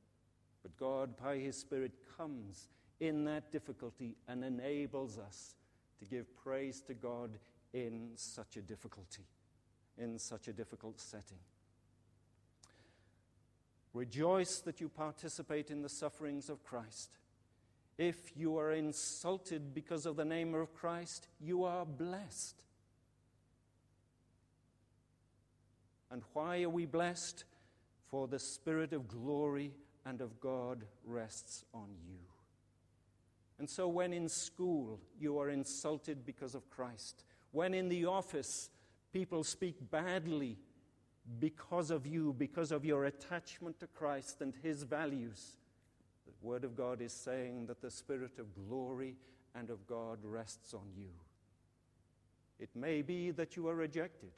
But 0.63 0.75
God, 0.79 1.17
by 1.23 1.37
His 1.37 1.59
Spirit, 1.59 1.93
comes 2.17 2.69
in 3.01 3.27
that 3.27 3.53
difficulty 3.53 4.17
and 4.27 4.43
enables 4.43 5.19
us 5.19 5.55
to 5.99 6.07
give 6.07 6.35
praise 6.35 6.81
to 6.87 6.95
God 6.95 7.31
in 7.73 8.11
such 8.17 8.57
a 8.57 8.63
difficulty, 8.63 9.25
in 9.99 10.19
such 10.19 10.49
a 10.49 10.53
difficult 10.53 11.01
setting. 11.01 11.39
Rejoice 13.93 14.61
that 14.61 14.81
you 14.81 14.89
participate 14.89 15.71
in 15.71 15.81
the 15.81 15.89
sufferings 15.89 16.51
of 16.51 16.63
Christ. 16.63 17.17
If 17.97 18.37
you 18.37 18.59
are 18.59 18.73
insulted 18.73 19.73
because 19.73 20.05
of 20.05 20.17
the 20.17 20.25
name 20.25 20.55
of 20.55 20.75
Christ, 20.75 21.29
you 21.41 21.65
are 21.65 21.87
blessed. 21.87 22.63
And 26.11 26.23
why 26.35 26.63
are 26.63 26.71
we 26.71 26.85
blessed? 26.85 27.45
For 28.11 28.29
the 28.29 28.39
Spirit 28.39 28.93
of 28.93 29.09
glory 29.09 29.73
and 30.05 30.21
of 30.21 30.39
God 30.41 30.85
rests 31.05 31.65
on 31.75 31.89
you. 32.07 32.19
And 33.59 33.69
so, 33.69 33.89
when 33.89 34.13
in 34.13 34.29
school 34.29 35.01
you 35.19 35.39
are 35.39 35.49
insulted 35.49 36.25
because 36.25 36.55
of 36.55 36.69
Christ, 36.71 37.25
when 37.57 37.73
in 37.73 37.89
the 37.89 38.05
office 38.05 38.69
people 39.15 39.43
speak 39.43 39.77
badly 39.91 40.59
because 41.39 41.91
of 41.91 42.07
you, 42.07 42.35
because 42.37 42.71
of 42.71 42.85
your 42.85 43.07
attachment 43.07 43.81
to 43.81 43.87
Christ 43.87 44.43
and 44.43 44.53
His 44.63 44.83
values, 44.83 45.57
the 46.27 46.47
Word 46.47 46.65
of 46.65 46.77
God 46.77 47.01
is 47.01 47.15
saying 47.15 47.65
that 47.69 47.81
the 47.81 47.91
Spirit 47.91 48.39
of 48.39 48.55
glory 48.69 49.17
and 49.55 49.71
of 49.71 49.87
God 49.87 50.19
rests 50.23 50.75
on 50.75 50.87
you. 50.95 51.09
It 52.61 52.69
may 52.75 53.01
be 53.01 53.31
that 53.31 53.57
you 53.57 53.69
are 53.69 53.75
rejected. 53.75 54.33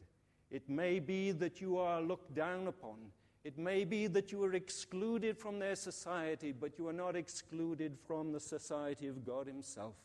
It 0.48 0.68
may 0.68 1.00
be 1.00 1.32
that 1.32 1.60
you 1.60 1.76
are 1.76 2.00
looked 2.00 2.36
down 2.36 2.68
upon. 2.68 2.98
It 3.42 3.58
may 3.58 3.84
be 3.84 4.06
that 4.06 4.30
you 4.30 4.44
are 4.44 4.54
excluded 4.54 5.36
from 5.36 5.58
their 5.58 5.74
society, 5.74 6.52
but 6.52 6.78
you 6.78 6.86
are 6.86 6.92
not 6.92 7.16
excluded 7.16 7.98
from 8.06 8.30
the 8.30 8.38
society 8.38 9.08
of 9.08 9.26
God 9.26 9.48
Himself 9.48 9.96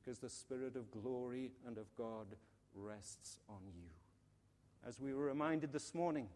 because 0.00 0.18
the 0.18 0.28
Spirit 0.28 0.76
of 0.76 0.90
glory 0.90 1.52
and 1.66 1.78
of 1.78 1.94
God 1.96 2.26
rests 2.74 3.38
on 3.48 3.60
you. 3.74 3.88
As 4.86 4.98
we 4.98 5.12
were 5.12 5.24
reminded 5.24 5.72
this 5.72 5.94
morning, 5.94 6.28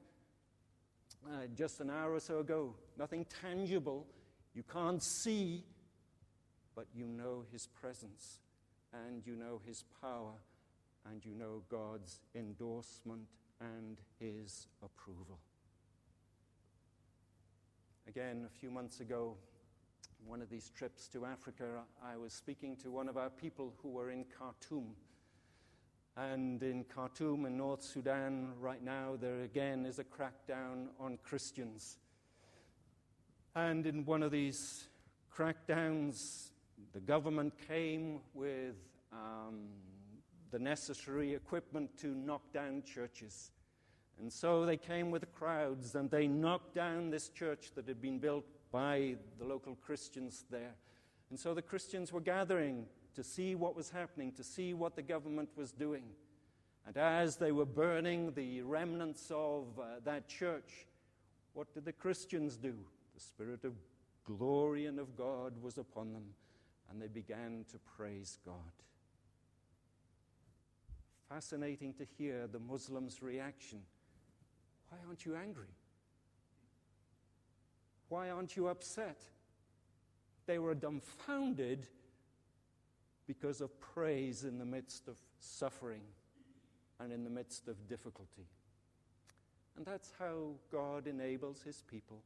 uh, 1.26 1.46
just 1.56 1.80
an 1.80 1.90
hour 1.90 2.12
or 2.12 2.20
so 2.20 2.40
ago, 2.40 2.74
nothing 2.98 3.24
tangible, 3.42 4.06
you 4.54 4.62
can't 4.62 5.02
see, 5.02 5.64
but 6.74 6.86
you 6.94 7.06
know 7.06 7.44
His 7.50 7.66
presence 7.66 8.40
and 8.92 9.26
you 9.26 9.34
know 9.34 9.60
His 9.64 9.84
power 10.00 10.34
and 11.10 11.24
you 11.24 11.34
know 11.34 11.62
God's 11.70 12.20
endorsement 12.34 13.22
and 13.60 13.98
His 14.18 14.66
approval. 14.82 15.38
Again, 18.06 18.44
a 18.46 18.50
few 18.50 18.70
months 18.70 19.00
ago, 19.00 19.36
one 20.26 20.40
of 20.40 20.48
these 20.48 20.70
trips 20.70 21.08
to 21.08 21.26
Africa, 21.26 21.82
I 22.02 22.16
was 22.16 22.32
speaking 22.32 22.76
to 22.76 22.90
one 22.90 23.08
of 23.08 23.16
our 23.16 23.30
people 23.30 23.74
who 23.82 23.90
were 23.90 24.10
in 24.10 24.24
Khartoum. 24.38 24.94
And 26.16 26.62
in 26.62 26.84
Khartoum, 26.84 27.44
in 27.46 27.56
North 27.56 27.82
Sudan, 27.82 28.52
right 28.60 28.82
now, 28.82 29.16
there 29.20 29.42
again 29.42 29.84
is 29.84 29.98
a 29.98 30.04
crackdown 30.04 30.86
on 30.98 31.18
Christians. 31.22 31.98
And 33.54 33.86
in 33.86 34.04
one 34.04 34.22
of 34.22 34.30
these 34.30 34.88
crackdowns, 35.36 36.50
the 36.92 37.00
government 37.00 37.54
came 37.68 38.20
with 38.32 38.76
um, 39.12 39.68
the 40.50 40.58
necessary 40.58 41.34
equipment 41.34 41.90
to 41.98 42.08
knock 42.08 42.52
down 42.52 42.82
churches. 42.82 43.50
And 44.20 44.32
so 44.32 44.64
they 44.64 44.76
came 44.76 45.10
with 45.10 45.22
the 45.22 45.26
crowds 45.26 45.96
and 45.96 46.10
they 46.10 46.28
knocked 46.28 46.74
down 46.74 47.10
this 47.10 47.28
church 47.28 47.72
that 47.74 47.88
had 47.88 48.00
been 48.00 48.18
built 48.18 48.44
by 48.74 49.14
the 49.38 49.44
local 49.44 49.76
Christians 49.76 50.44
there. 50.50 50.74
And 51.30 51.38
so 51.38 51.54
the 51.54 51.62
Christians 51.62 52.12
were 52.12 52.20
gathering 52.20 52.86
to 53.14 53.22
see 53.22 53.54
what 53.54 53.76
was 53.76 53.88
happening, 53.88 54.32
to 54.32 54.42
see 54.42 54.74
what 54.74 54.96
the 54.96 55.02
government 55.02 55.48
was 55.54 55.70
doing. 55.70 56.02
And 56.84 56.96
as 56.96 57.36
they 57.36 57.52
were 57.52 57.66
burning 57.66 58.32
the 58.34 58.62
remnants 58.62 59.30
of 59.30 59.78
uh, 59.78 60.00
that 60.04 60.26
church, 60.26 60.88
what 61.52 61.72
did 61.72 61.84
the 61.84 61.92
Christians 61.92 62.56
do? 62.56 62.74
The 63.14 63.20
Spirit 63.20 63.62
of 63.62 63.74
glory 64.24 64.86
and 64.86 64.98
of 64.98 65.16
God 65.16 65.52
was 65.62 65.78
upon 65.78 66.12
them, 66.12 66.24
and 66.90 67.00
they 67.00 67.06
began 67.06 67.64
to 67.70 67.78
praise 67.96 68.40
God. 68.44 68.54
Fascinating 71.28 71.94
to 71.94 72.04
hear 72.18 72.48
the 72.48 72.58
Muslims' 72.58 73.22
reaction. 73.22 73.82
Why 74.88 74.98
aren't 75.06 75.24
you 75.24 75.36
angry? 75.36 75.68
Why 78.14 78.30
aren't 78.30 78.56
you 78.56 78.68
upset? 78.68 79.18
They 80.46 80.60
were 80.60 80.76
dumbfounded 80.76 81.88
because 83.26 83.60
of 83.60 83.80
praise 83.80 84.44
in 84.44 84.56
the 84.56 84.64
midst 84.64 85.08
of 85.08 85.18
suffering 85.40 86.02
and 87.00 87.12
in 87.12 87.24
the 87.24 87.30
midst 87.30 87.66
of 87.66 87.88
difficulty. 87.88 88.46
And 89.76 89.84
that's 89.84 90.12
how 90.16 90.52
God 90.70 91.08
enables 91.08 91.62
his 91.62 91.82
people 91.90 92.22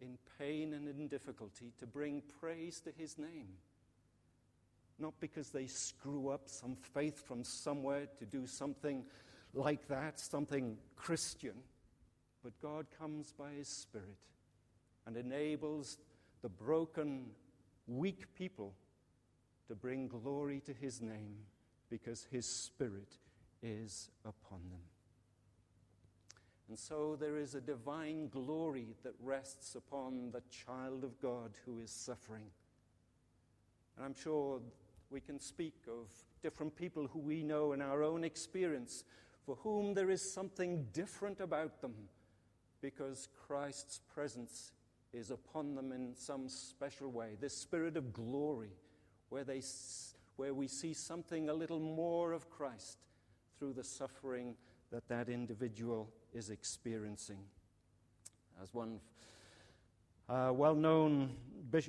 in 0.00 0.16
pain 0.38 0.72
and 0.72 0.88
in 0.88 1.06
difficulty 1.06 1.70
to 1.80 1.86
bring 1.86 2.22
praise 2.40 2.80
to 2.80 2.90
his 2.96 3.18
name. 3.18 3.58
Not 4.98 5.20
because 5.20 5.50
they 5.50 5.66
screw 5.66 6.30
up 6.30 6.48
some 6.48 6.76
faith 6.94 7.22
from 7.28 7.44
somewhere 7.44 8.06
to 8.18 8.24
do 8.24 8.46
something 8.46 9.04
like 9.52 9.86
that, 9.88 10.18
something 10.18 10.78
Christian, 10.96 11.56
but 12.42 12.58
God 12.62 12.86
comes 12.98 13.34
by 13.38 13.50
his 13.50 13.68
Spirit 13.68 14.16
and 15.06 15.16
enables 15.16 15.98
the 16.42 16.48
broken, 16.48 17.26
weak 17.86 18.34
people 18.34 18.74
to 19.68 19.74
bring 19.74 20.08
glory 20.08 20.60
to 20.66 20.72
his 20.72 21.00
name 21.00 21.36
because 21.90 22.26
his 22.30 22.46
Spirit 22.46 23.18
is 23.62 24.10
upon 24.24 24.60
them. 24.70 24.80
And 26.68 26.78
so 26.78 27.16
there 27.18 27.36
is 27.36 27.54
a 27.54 27.60
divine 27.60 28.28
glory 28.28 28.96
that 29.04 29.14
rests 29.22 29.76
upon 29.76 30.32
the 30.32 30.42
child 30.50 31.04
of 31.04 31.20
God 31.20 31.52
who 31.64 31.78
is 31.78 31.90
suffering. 31.90 32.46
And 33.96 34.04
I'm 34.04 34.14
sure 34.14 34.60
we 35.10 35.20
can 35.20 35.38
speak 35.38 35.74
of 35.88 36.08
different 36.42 36.74
people 36.74 37.06
who 37.06 37.20
we 37.20 37.44
know 37.44 37.72
in 37.72 37.80
our 37.80 38.02
own 38.02 38.24
experience 38.24 39.04
for 39.44 39.56
whom 39.56 39.94
there 39.94 40.10
is 40.10 40.34
something 40.34 40.86
different 40.92 41.40
about 41.40 41.80
them 41.80 41.94
because 42.80 43.28
Christ's 43.46 44.00
presence 44.12 44.72
is 45.16 45.30
upon 45.30 45.74
them 45.74 45.92
in 45.92 46.14
some 46.14 46.48
special 46.48 47.10
way. 47.10 47.36
This 47.40 47.56
spirit 47.56 47.96
of 47.96 48.12
glory, 48.12 48.72
where, 49.30 49.44
they, 49.44 49.62
where 50.36 50.52
we 50.52 50.68
see 50.68 50.92
something 50.92 51.48
a 51.48 51.54
little 51.54 51.80
more 51.80 52.32
of 52.32 52.50
Christ 52.50 52.98
through 53.58 53.72
the 53.72 53.82
suffering 53.82 54.54
that 54.92 55.08
that 55.08 55.28
individual 55.28 56.10
is 56.34 56.50
experiencing. 56.50 57.38
As 58.62 58.72
one 58.74 59.00
uh, 60.28 60.52
well 60.54 60.74
known 60.74 61.34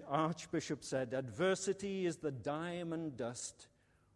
archbishop 0.08 0.84
said, 0.84 1.14
adversity 1.14 2.06
is 2.06 2.18
the 2.18 2.32
diamond 2.32 3.18
dust 3.18 3.68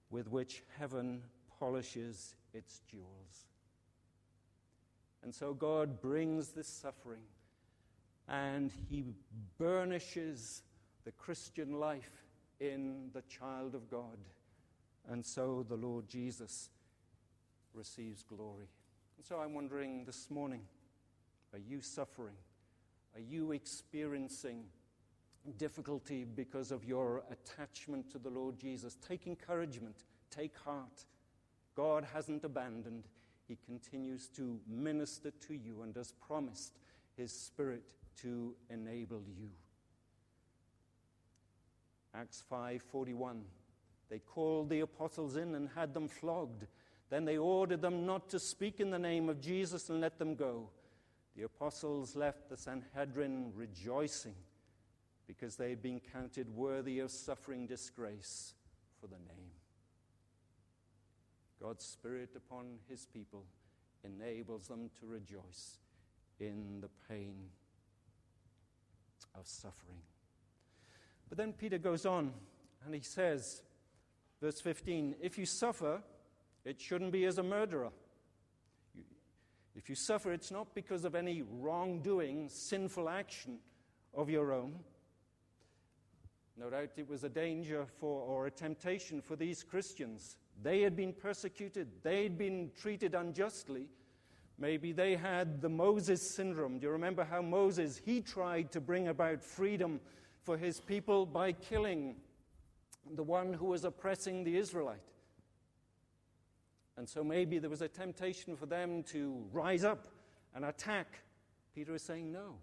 with 0.10 0.30
which 0.30 0.64
heaven 0.80 1.22
polishes 1.60 2.36
its 2.54 2.82
jewels. 2.90 3.48
And 5.24 5.36
so 5.36 5.54
God 5.54 6.02
brings 6.02 6.50
this 6.50 6.68
suffering 6.68 7.22
and 8.32 8.72
he 8.90 9.04
burnishes 9.58 10.64
the 11.04 11.12
Christian 11.12 11.80
life 11.80 12.24
in 12.62 13.10
the 13.14 13.24
child 13.24 13.76
of 13.76 13.92
God. 13.92 14.18
And 15.10 15.26
so 15.26 15.66
the 15.68 15.76
Lord 15.76 16.08
Jesus 16.08 16.70
receives 17.74 18.24
glory. 18.24 18.70
And 19.18 19.26
so 19.26 19.40
I'm 19.40 19.54
wondering 19.54 20.06
this 20.06 20.32
morning 20.32 20.62
are 21.54 21.60
you 21.60 21.82
suffering? 21.82 22.36
Are 23.14 23.22
you 23.22 23.52
experiencing 23.52 24.64
difficulty 25.58 26.24
because 26.24 26.72
of 26.72 26.86
your 26.86 27.24
attachment 27.30 28.10
to 28.12 28.18
the 28.18 28.30
Lord 28.30 28.58
Jesus? 28.58 28.98
Take 29.06 29.28
encouragement, 29.28 30.06
take 30.30 30.56
heart. 30.58 31.04
God 31.76 32.06
hasn't 32.14 32.46
abandoned, 32.46 33.10
He 33.50 33.58
continues 33.66 34.30
to 34.38 34.62
minister 34.66 35.32
to 35.48 35.54
you 35.54 35.82
and 35.82 35.94
has 35.98 36.14
promised 36.26 36.80
His 37.18 37.34
Spirit 37.34 37.92
to 38.18 38.56
enable 38.70 39.24
you. 39.28 39.50
Acts 42.14 42.44
5:41 42.52 43.44
They 44.10 44.20
called 44.20 44.70
the 44.70 44.82
apostles 44.82 45.36
in 45.36 45.56
and 45.56 45.70
had 45.70 45.94
them 45.94 46.08
flogged 46.08 46.68
then 47.12 47.26
they 47.26 47.38
ordered 47.38 47.82
them 47.82 48.06
not 48.06 48.30
to 48.30 48.40
speak 48.40 48.80
in 48.80 48.90
the 48.90 48.98
name 48.98 49.28
of 49.28 49.42
Jesus 49.42 49.90
and 49.90 50.00
let 50.00 50.18
them 50.18 50.34
go. 50.34 50.70
The 51.36 51.44
apostles 51.44 52.16
left 52.16 52.50
the 52.50 52.56
Sanhedrin 52.56 53.52
rejoicing 53.54 54.36
because 55.28 55.58
they 55.58 55.70
had 55.70 55.82
been 55.82 56.00
counted 56.00 56.56
worthy 56.56 57.00
of 57.00 57.12
suffering 57.12 57.68
disgrace 57.68 58.54
for 59.00 59.08
the 59.08 59.18
name. 59.18 59.52
God's 61.62 61.84
Spirit 61.84 62.30
upon 62.34 62.80
his 62.88 63.06
people 63.06 63.44
enables 64.06 64.70
them 64.70 64.90
to 65.02 65.06
rejoice 65.06 65.80
in 66.40 66.80
the 66.80 66.90
pain 67.10 67.36
of 69.36 69.48
suffering. 69.48 70.02
But 71.30 71.38
then 71.38 71.54
Peter 71.54 71.78
goes 71.78 72.06
on 72.06 72.34
and 72.86 72.94
he 72.94 73.02
says, 73.02 73.62
verse 74.42 74.60
15, 74.60 75.16
if 75.22 75.38
you 75.38 75.46
suffer, 75.46 76.02
it 76.66 76.80
shouldn't 76.80 77.12
be 77.12 77.26
as 77.26 77.38
a 77.38 77.44
murderer. 77.44 77.92
If 79.76 79.90
you 79.90 79.96
suffer, 79.96 80.34
it's 80.34 80.52
not 80.52 80.76
because 80.76 81.06
of 81.06 81.16
any 81.16 81.44
wrongdoing, 81.44 82.50
sinful 82.50 83.08
action 83.08 83.60
of 84.14 84.30
your 84.30 84.52
own. 84.52 84.80
No 86.58 86.70
doubt 86.70 86.92
it 86.98 87.10
was 87.10 87.24
a 87.24 87.30
danger 87.30 87.86
for, 88.00 88.22
or 88.22 88.48
a 88.48 88.52
temptation 88.52 89.22
for 89.22 89.36
these 89.36 89.64
Christians. 89.64 90.36
They 90.62 90.82
had 90.82 90.96
been 90.96 91.14
persecuted, 91.14 91.88
they'd 92.04 92.38
been 92.38 92.72
treated 92.80 93.16
unjustly. 93.16 93.88
Maybe 94.62 94.92
they 94.92 95.16
had 95.16 95.60
the 95.60 95.70
Moses 95.70 96.22
syndrome. 96.22 96.78
Do 96.78 96.86
you 96.86 96.92
remember 96.92 97.24
how 97.24 97.42
Moses, 97.42 98.00
he 98.06 98.22
tried 98.22 98.72
to 98.74 98.80
bring 98.80 99.08
about 99.08 99.42
freedom 99.42 100.00
for 100.44 100.56
his 100.56 100.80
people 100.80 101.26
by 101.26 101.54
killing 101.54 102.18
the 103.16 103.24
one 103.24 103.54
who 103.54 103.66
was 103.66 103.86
oppressing 103.86 104.44
the 104.44 104.56
Israelite? 104.56 105.00
And 106.96 107.10
so 107.10 107.24
maybe 107.24 107.58
there 107.58 107.72
was 107.72 107.82
a 107.82 107.88
temptation 107.88 108.56
for 108.56 108.68
them 108.68 109.02
to 109.06 109.44
rise 109.52 109.84
up 109.84 110.08
and 110.54 110.64
attack. 110.64 111.08
Peter 111.74 111.96
is 111.96 112.04
saying, 112.04 112.32
no, 112.32 112.54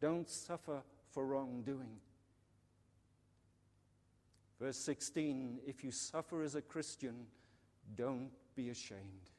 don't 0.00 0.30
suffer 0.30 0.82
for 1.10 1.26
wrongdoing. 1.26 1.96
Verse 4.60 4.76
16 4.76 5.58
if 5.66 5.82
you 5.82 5.90
suffer 5.90 6.42
as 6.42 6.54
a 6.54 6.62
Christian, 6.62 7.26
don't 7.96 8.30
be 8.54 8.70
ashamed. 8.70 9.33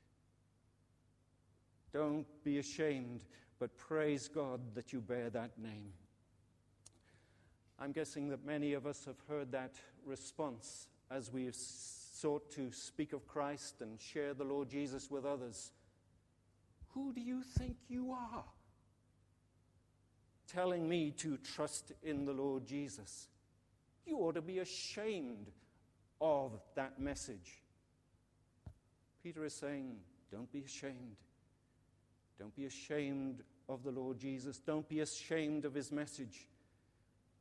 Don't 1.95 2.27
be 2.43 2.57
ashamed, 2.57 3.23
but 3.57 3.77
praise 3.77 4.27
God 4.27 4.59
that 4.73 4.91
you 4.91 4.99
bear 4.99 5.29
that 5.29 5.57
name. 5.57 5.93
I'm 7.79 7.93
guessing 7.93 8.27
that 8.31 8.45
many 8.45 8.73
of 8.73 8.85
us 8.85 9.05
have 9.05 9.15
heard 9.29 9.53
that 9.53 9.75
response 10.05 10.89
as 11.09 11.31
we've 11.31 11.55
sought 11.55 12.51
to 12.51 12.69
speak 12.73 13.13
of 13.13 13.25
Christ 13.25 13.75
and 13.79 13.97
share 13.97 14.33
the 14.33 14.43
Lord 14.43 14.67
Jesus 14.67 15.09
with 15.09 15.25
others. 15.25 15.71
Who 16.89 17.13
do 17.13 17.21
you 17.21 17.41
think 17.41 17.77
you 17.87 18.11
are? 18.11 18.43
Telling 20.51 20.89
me 20.89 21.11
to 21.11 21.37
trust 21.37 21.93
in 22.03 22.25
the 22.25 22.33
Lord 22.33 22.65
Jesus. 22.65 23.29
You 24.05 24.17
ought 24.17 24.35
to 24.35 24.41
be 24.41 24.59
ashamed 24.59 25.49
of 26.19 26.59
that 26.75 26.99
message. 26.99 27.61
Peter 29.23 29.45
is 29.45 29.53
saying, 29.53 29.95
Don't 30.29 30.51
be 30.51 30.59
ashamed. 30.59 31.15
Don't 32.37 32.55
be 32.55 32.65
ashamed 32.65 33.41
of 33.69 33.83
the 33.83 33.91
Lord 33.91 34.19
Jesus. 34.19 34.59
Don't 34.59 34.87
be 34.87 34.99
ashamed 34.99 35.65
of 35.65 35.73
his 35.73 35.91
message. 35.91 36.47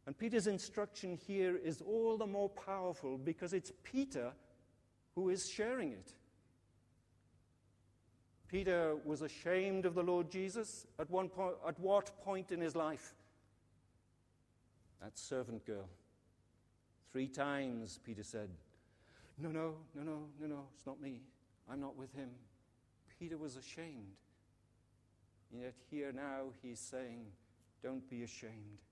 And 0.07 0.17
Peter's 0.17 0.47
instruction 0.47 1.19
here 1.27 1.57
is 1.57 1.81
all 1.81 2.17
the 2.17 2.27
more 2.27 2.49
powerful 2.49 3.17
because 3.17 3.53
it's 3.53 3.73
Peter 3.83 4.33
who 5.15 5.31
is 5.31 5.49
sharing 5.49 5.93
it. 5.93 6.13
Peter 8.49 8.97
was 9.05 9.23
ashamed 9.23 9.87
of 9.87 9.95
the 9.95 10.03
Lord 10.03 10.31
Jesus 10.31 10.87
at, 10.99 11.11
one 11.11 11.29
point, 11.29 11.55
at 11.67 11.79
what 11.81 12.13
point 12.23 12.53
in 12.53 12.61
his 12.61 12.77
life? 12.77 13.15
That 15.03 15.19
servant 15.19 15.65
girl. 15.67 15.89
Three 17.11 17.29
times 17.29 17.99
Peter 18.05 18.23
said, 18.23 18.51
No, 19.39 19.51
no, 19.51 19.75
no, 19.95 20.03
no, 20.03 20.19
no, 20.41 20.47
no, 20.47 20.65
it's 20.75 20.87
not 20.87 21.01
me. 21.01 21.23
I'm 21.71 21.81
not 21.81 21.97
with 21.97 22.13
him. 22.15 22.29
Peter 23.19 23.39
was 23.39 23.57
ashamed. 23.57 24.17
And 25.55 25.63
yet 25.63 25.75
here 25.89 26.11
now 26.13 26.51
he's 26.63 26.81
saying, 26.81 27.27
Don't 27.81 28.11
be 28.11 28.25
ashamed. 28.25 28.83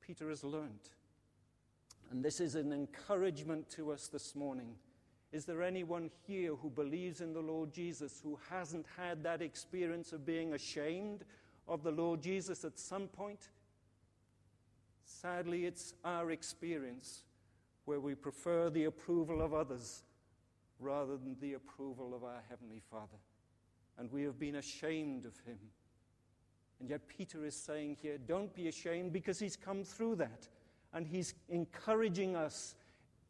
Peter 0.00 0.28
has 0.28 0.44
learnt. 0.44 0.90
And 2.12 2.24
this 2.24 2.40
is 2.40 2.54
an 2.54 2.72
encouragement 2.72 3.68
to 3.70 3.90
us 3.90 4.06
this 4.06 4.36
morning. 4.36 4.76
Is 5.32 5.44
there 5.44 5.62
anyone 5.64 6.08
here 6.24 6.54
who 6.54 6.70
believes 6.70 7.20
in 7.20 7.32
the 7.32 7.40
Lord 7.40 7.72
Jesus 7.72 8.20
who 8.22 8.38
hasn't 8.48 8.86
had 8.96 9.24
that 9.24 9.42
experience 9.42 10.12
of 10.12 10.24
being 10.24 10.54
ashamed 10.54 11.24
of 11.66 11.82
the 11.82 11.90
Lord 11.90 12.22
Jesus 12.22 12.64
at 12.64 12.78
some 12.78 13.08
point? 13.08 13.48
Sadly, 15.04 15.66
it's 15.66 15.94
our 16.04 16.30
experience 16.30 17.24
where 17.86 18.00
we 18.00 18.14
prefer 18.14 18.70
the 18.70 18.84
approval 18.84 19.42
of 19.42 19.52
others 19.52 20.04
rather 20.78 21.16
than 21.16 21.36
the 21.40 21.54
approval 21.54 22.14
of 22.14 22.22
our 22.22 22.42
Heavenly 22.48 22.82
Father. 22.88 23.18
And 23.98 24.10
we 24.10 24.22
have 24.22 24.38
been 24.38 24.56
ashamed 24.56 25.26
of 25.26 25.38
Him. 25.46 25.58
And 26.80 26.88
yet, 26.88 27.06
Peter 27.08 27.44
is 27.44 27.54
saying 27.54 27.98
here, 28.00 28.16
don't 28.16 28.52
be 28.54 28.68
ashamed 28.68 29.12
because 29.12 29.38
he's 29.38 29.54
come 29.54 29.84
through 29.84 30.16
that. 30.16 30.48
And 30.94 31.06
he's 31.06 31.34
encouraging 31.50 32.34
us 32.34 32.74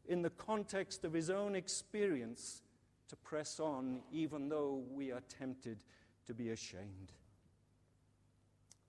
in 0.08 0.22
the 0.22 0.30
context 0.30 1.04
of 1.04 1.12
his 1.12 1.30
own 1.30 1.54
experience 1.56 2.62
to 3.08 3.16
press 3.16 3.58
on, 3.58 4.00
even 4.12 4.48
though 4.48 4.82
we 4.92 5.10
are 5.10 5.22
tempted 5.28 5.78
to 6.26 6.32
be 6.32 6.50
ashamed. 6.50 7.12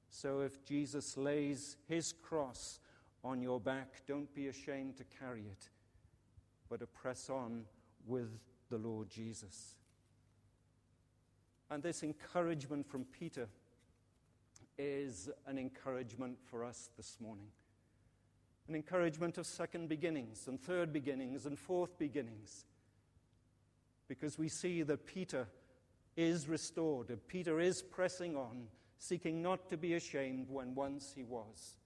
So, 0.10 0.42
if 0.42 0.64
Jesus 0.64 1.18
lays 1.18 1.78
his 1.88 2.14
cross 2.14 2.80
on 3.24 3.42
your 3.42 3.60
back, 3.60 4.04
don't 4.08 4.34
be 4.36 4.48
ashamed 4.48 4.98
to 4.98 5.04
carry 5.20 5.42
it, 5.42 5.70
but 6.70 6.82
to 6.82 6.88
press 6.88 7.30
on 7.30 7.66
with 8.06 8.30
the 8.70 8.78
Lord 8.78 9.10
Jesus. 9.10 9.76
And 11.72 11.82
this 11.82 12.04
encouragement 12.04 12.86
from 12.86 13.06
Peter 13.06 13.48
is 14.78 15.30
an 15.48 15.58
encouragement 15.58 16.38
for 16.44 16.66
us 16.66 16.90
this 16.98 17.18
morning. 17.22 17.48
An 18.68 18.76
encouragement 18.76 19.38
of 19.38 19.46
second 19.46 19.88
beginnings 19.88 20.50
and 20.50 20.60
third 20.60 20.92
beginnings 20.92 21.46
and 21.46 21.58
fourth 21.58 21.98
beginnings. 21.98 22.66
Because 24.10 24.38
we 24.38 24.50
see 24.50 24.84
that 24.84 25.06
Peter 25.06 25.48
is 26.18 26.50
restored, 26.50 27.08
that 27.08 27.30
Peter 27.30 27.62
is 27.62 27.82
pressing 27.82 28.36
on, 28.36 28.68
seeking 28.98 29.42
not 29.42 29.70
to 29.70 29.78
be 29.78 29.94
ashamed 29.94 30.48
when 30.50 30.76
once 30.76 31.14
he 31.16 31.24
was. 31.24 31.78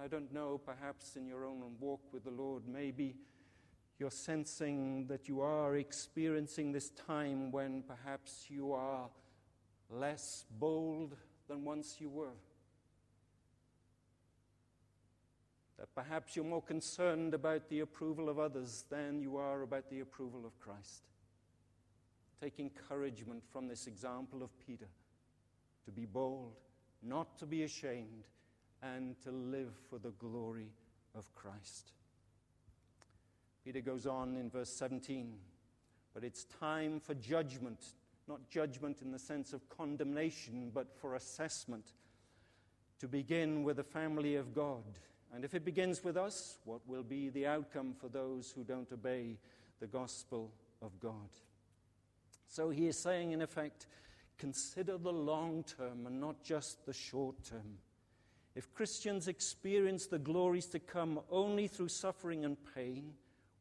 I 0.00 0.06
don't 0.06 0.32
know, 0.32 0.60
perhaps 0.64 1.16
in 1.16 1.26
your 1.26 1.44
own 1.44 1.62
walk 1.80 2.00
with 2.12 2.22
the 2.22 2.30
Lord, 2.30 2.62
maybe 2.68 3.16
you're 3.98 4.10
sensing 4.10 5.06
that 5.06 5.28
you 5.28 5.40
are 5.40 5.76
experiencing 5.76 6.72
this 6.72 6.90
time 6.90 7.52
when 7.52 7.82
perhaps 7.82 8.46
you 8.48 8.72
are 8.72 9.08
less 9.90 10.44
bold 10.58 11.16
than 11.48 11.64
once 11.64 11.96
you 12.00 12.08
were. 12.08 12.36
That 15.78 15.94
perhaps 15.94 16.34
you're 16.34 16.44
more 16.44 16.62
concerned 16.62 17.34
about 17.34 17.68
the 17.68 17.80
approval 17.80 18.28
of 18.28 18.38
others 18.38 18.84
than 18.90 19.20
you 19.20 19.36
are 19.36 19.62
about 19.62 19.90
the 19.90 20.00
approval 20.00 20.44
of 20.44 20.58
Christ. 20.58 21.04
Take 22.40 22.58
encouragement 22.58 23.42
from 23.52 23.68
this 23.68 23.86
example 23.86 24.42
of 24.42 24.50
Peter 24.58 24.88
to 25.84 25.90
be 25.90 26.04
bold, 26.04 26.56
not 27.02 27.38
to 27.38 27.46
be 27.46 27.62
ashamed, 27.62 28.24
and 28.82 29.20
to 29.22 29.30
live 29.30 29.74
for 29.88 29.98
the 29.98 30.10
glory 30.12 30.72
of 31.14 31.32
Christ. 31.34 31.92
Peter 33.64 33.80
goes 33.80 34.06
on 34.06 34.36
in 34.36 34.50
verse 34.50 34.70
17, 34.70 35.34
but 36.12 36.22
it's 36.22 36.44
time 36.44 37.00
for 37.00 37.14
judgment 37.14 37.94
not 38.26 38.48
judgment 38.48 39.02
in 39.02 39.12
the 39.12 39.18
sense 39.18 39.52
of 39.52 39.68
condemnation, 39.68 40.70
but 40.72 40.94
for 40.98 41.14
assessment, 41.14 41.92
to 42.98 43.08
begin 43.08 43.62
with 43.64 43.76
the 43.76 43.84
family 43.84 44.36
of 44.36 44.54
God. 44.54 44.98
And 45.34 45.44
if 45.44 45.54
it 45.54 45.64
begins 45.64 46.02
with 46.02 46.16
us, 46.16 46.58
what 46.64 46.80
will 46.86 47.02
be 47.02 47.28
the 47.28 47.46
outcome 47.46 47.92
for 47.92 48.08
those 48.08 48.50
who 48.52 48.64
don't 48.64 48.90
obey 48.92 49.38
the 49.80 49.86
gospel 49.86 50.52
of 50.80 50.98
God? 51.00 51.28
So 52.48 52.70
he 52.70 52.86
is 52.86 52.98
saying, 52.98 53.32
in 53.32 53.42
effect, 53.42 53.86
consider 54.38 54.96
the 54.96 55.12
long 55.12 55.64
term 55.64 56.06
and 56.06 56.20
not 56.20 56.42
just 56.42 56.86
the 56.86 56.92
short 56.92 57.44
term. 57.44 57.78
If 58.54 58.72
Christians 58.72 59.26
experience 59.26 60.06
the 60.06 60.20
glories 60.20 60.66
to 60.66 60.78
come 60.78 61.20
only 61.30 61.66
through 61.66 61.88
suffering 61.88 62.44
and 62.44 62.56
pain, 62.74 63.14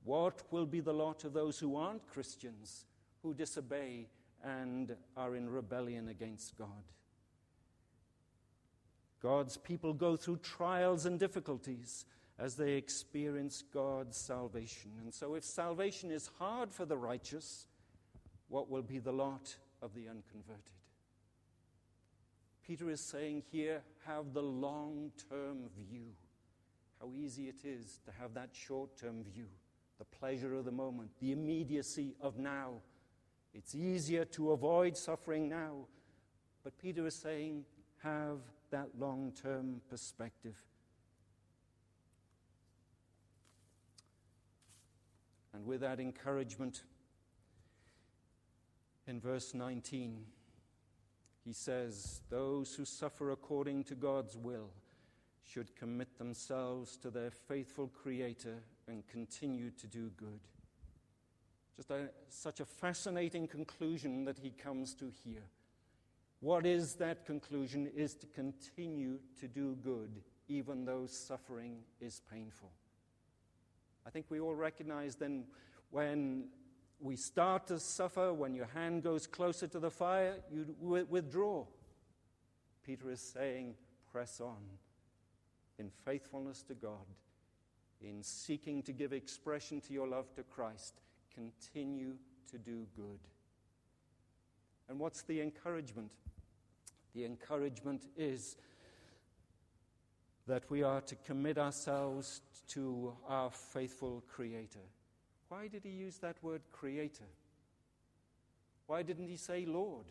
what 0.03 0.41
will 0.51 0.65
be 0.65 0.79
the 0.79 0.93
lot 0.93 1.23
of 1.23 1.33
those 1.33 1.59
who 1.59 1.75
aren't 1.75 2.07
Christians, 2.07 2.85
who 3.21 3.33
disobey 3.33 4.07
and 4.43 4.95
are 5.15 5.35
in 5.35 5.49
rebellion 5.49 6.09
against 6.09 6.57
God. 6.57 6.67
God's 9.21 9.55
people 9.55 9.93
go 9.93 10.17
through 10.17 10.37
trials 10.37 11.05
and 11.05 11.17
difficulties 11.17 12.05
as 12.37 12.55
they 12.55 12.73
experience 12.73 13.63
God's 13.73 14.17
salvation. 14.17 14.91
And 15.01 15.13
so, 15.13 15.35
if 15.35 15.45
salvation 15.45 16.11
is 16.11 16.29
hard 16.39 16.73
for 16.73 16.85
the 16.85 16.97
righteous, 16.97 17.67
what 18.49 18.69
will 18.69 18.81
be 18.81 18.99
the 18.99 19.13
lot 19.13 19.55
of 19.81 19.93
the 19.93 20.09
unconverted? 20.09 20.73
Peter 22.67 22.89
is 22.89 23.01
saying 23.01 23.43
here 23.51 23.81
have 24.05 24.33
the 24.33 24.43
long 24.43 25.11
term 25.29 25.69
view. 25.77 26.07
How 26.99 27.11
easy 27.15 27.47
it 27.47 27.65
is 27.65 27.99
to 28.05 28.11
have 28.19 28.33
that 28.33 28.49
short 28.51 28.97
term 28.97 29.23
view, 29.23 29.47
the 30.03 30.17
pleasure 30.17 30.53
of 30.55 30.65
the 30.65 30.71
moment, 30.71 31.09
the 31.19 31.31
immediacy 31.31 32.15
of 32.21 32.37
now 32.37 32.81
it's 33.53 33.75
easier 33.75 34.25
to 34.25 34.51
avoid 34.51 34.97
suffering 34.97 35.47
now. 35.47 35.85
But 36.63 36.77
Peter 36.77 37.05
is 37.05 37.15
saying, 37.15 37.65
have 38.01 38.39
that 38.71 38.89
long 38.97 39.31
term 39.41 39.81
perspective. 39.89 40.57
And 45.53 45.65
with 45.65 45.81
that 45.81 45.99
encouragement, 45.99 46.83
in 49.05 49.19
verse 49.19 49.53
19, 49.53 50.25
he 51.45 51.53
says, 51.53 52.21
Those 52.29 52.73
who 52.73 52.85
suffer 52.85 53.31
according 53.31 53.83
to 53.85 53.95
God's 53.95 54.35
will 54.35 54.71
should 55.43 55.75
commit 55.75 56.17
themselves 56.17 56.97
to 56.97 57.11
their 57.11 57.29
faithful 57.29 57.87
Creator 57.87 58.63
and 58.87 59.05
continue 59.07 59.71
to 59.71 59.87
do 59.87 60.11
good. 60.17 60.39
Just 61.75 61.91
a, 61.91 62.09
such 62.29 62.59
a 62.59 62.65
fascinating 62.65 63.47
conclusion 63.47 64.25
that 64.25 64.37
he 64.37 64.51
comes 64.51 64.93
to 64.95 65.11
here. 65.23 65.45
What 66.39 66.65
is 66.65 66.95
that 66.95 67.25
conclusion? 67.25 67.89
Is 67.95 68.13
to 68.15 68.27
continue 68.27 69.19
to 69.39 69.47
do 69.47 69.77
good, 69.81 70.21
even 70.47 70.85
though 70.85 71.05
suffering 71.07 71.77
is 72.01 72.21
painful. 72.31 72.71
I 74.05 74.09
think 74.09 74.25
we 74.29 74.39
all 74.39 74.55
recognize 74.55 75.15
then 75.15 75.45
when 75.89 76.49
we 76.99 77.15
start 77.15 77.67
to 77.67 77.79
suffer, 77.79 78.33
when 78.33 78.53
your 78.53 78.67
hand 78.73 79.03
goes 79.03 79.27
closer 79.27 79.67
to 79.67 79.79
the 79.79 79.89
fire, 79.89 80.35
you 80.51 80.75
withdraw. 80.81 81.65
Peter 82.85 83.09
is 83.09 83.21
saying, 83.21 83.75
press 84.11 84.41
on 84.41 84.57
in 85.79 85.89
faithfulness 86.05 86.61
to 86.63 86.73
God, 86.73 87.05
in 88.03 88.21
seeking 88.21 88.81
to 88.83 88.91
give 88.91 89.13
expression 89.13 89.81
to 89.81 89.93
your 89.93 90.07
love 90.07 90.33
to 90.35 90.43
Christ 90.43 91.01
continue 91.33 92.13
to 92.51 92.57
do 92.57 92.85
good. 92.95 93.19
And 94.89 94.99
what's 94.99 95.23
the 95.23 95.41
encouragement? 95.41 96.11
The 97.15 97.25
encouragement 97.25 98.05
is 98.17 98.57
that 100.47 100.69
we 100.69 100.83
are 100.83 101.01
to 101.01 101.15
commit 101.15 101.57
ourselves 101.57 102.41
to 102.69 103.13
our 103.27 103.49
faithful 103.49 104.23
Creator. 104.27 104.79
Why 105.49 105.67
did 105.67 105.83
he 105.83 105.91
use 105.91 106.17
that 106.17 106.35
word 106.43 106.61
Creator? 106.71 107.29
Why 108.87 109.03
didn't 109.03 109.27
he 109.27 109.37
say 109.37 109.65
Lord? 109.65 110.05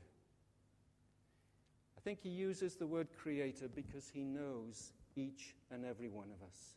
I 1.97 2.01
think 2.01 2.21
he 2.23 2.31
uses 2.31 2.77
the 2.77 2.87
word 2.87 3.09
Creator 3.17 3.69
because 3.75 4.09
he 4.13 4.25
knows 4.25 4.93
each 5.15 5.55
and 5.71 5.85
every 5.85 6.09
one 6.09 6.29
of 6.33 6.47
us. 6.47 6.75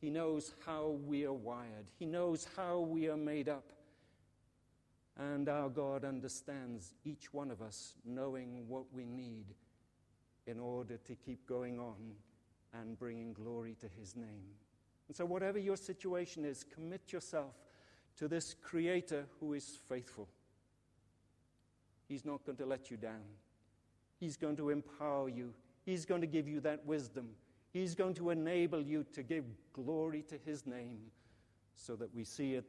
He 0.00 0.10
knows 0.10 0.52
how 0.64 0.98
we 1.06 1.24
are 1.24 1.32
wired, 1.32 1.90
He 1.98 2.06
knows 2.06 2.46
how 2.56 2.80
we 2.80 3.08
are 3.08 3.16
made 3.16 3.48
up. 3.48 3.72
And 5.18 5.48
our 5.48 5.70
God 5.70 6.04
understands 6.04 6.92
each 7.04 7.32
one 7.32 7.50
of 7.50 7.62
us, 7.62 7.94
knowing 8.04 8.68
what 8.68 8.84
we 8.92 9.06
need 9.06 9.54
in 10.46 10.60
order 10.60 10.98
to 10.98 11.14
keep 11.14 11.46
going 11.46 11.78
on 11.78 12.14
and 12.74 12.98
bringing 12.98 13.32
glory 13.32 13.74
to 13.80 13.88
his 13.98 14.14
name. 14.14 14.44
And 15.08 15.16
so, 15.16 15.24
whatever 15.24 15.58
your 15.58 15.76
situation 15.76 16.44
is, 16.44 16.64
commit 16.64 17.12
yourself 17.12 17.54
to 18.16 18.28
this 18.28 18.54
Creator 18.54 19.26
who 19.40 19.54
is 19.54 19.78
faithful. 19.88 20.28
He's 22.08 22.24
not 22.24 22.44
going 22.44 22.58
to 22.58 22.66
let 22.66 22.90
you 22.90 22.96
down. 22.96 23.24
He's 24.18 24.36
going 24.36 24.56
to 24.56 24.70
empower 24.70 25.28
you. 25.28 25.52
He's 25.84 26.04
going 26.04 26.20
to 26.20 26.26
give 26.26 26.48
you 26.48 26.60
that 26.60 26.84
wisdom. 26.86 27.30
He's 27.76 27.94
going 27.94 28.14
to 28.14 28.30
enable 28.30 28.80
you 28.80 29.04
to 29.12 29.22
give 29.22 29.44
glory 29.74 30.22
to 30.28 30.38
His 30.46 30.64
name 30.64 30.96
so 31.74 31.94
that 31.96 32.14
we 32.14 32.24
see 32.24 32.54
it 32.54 32.64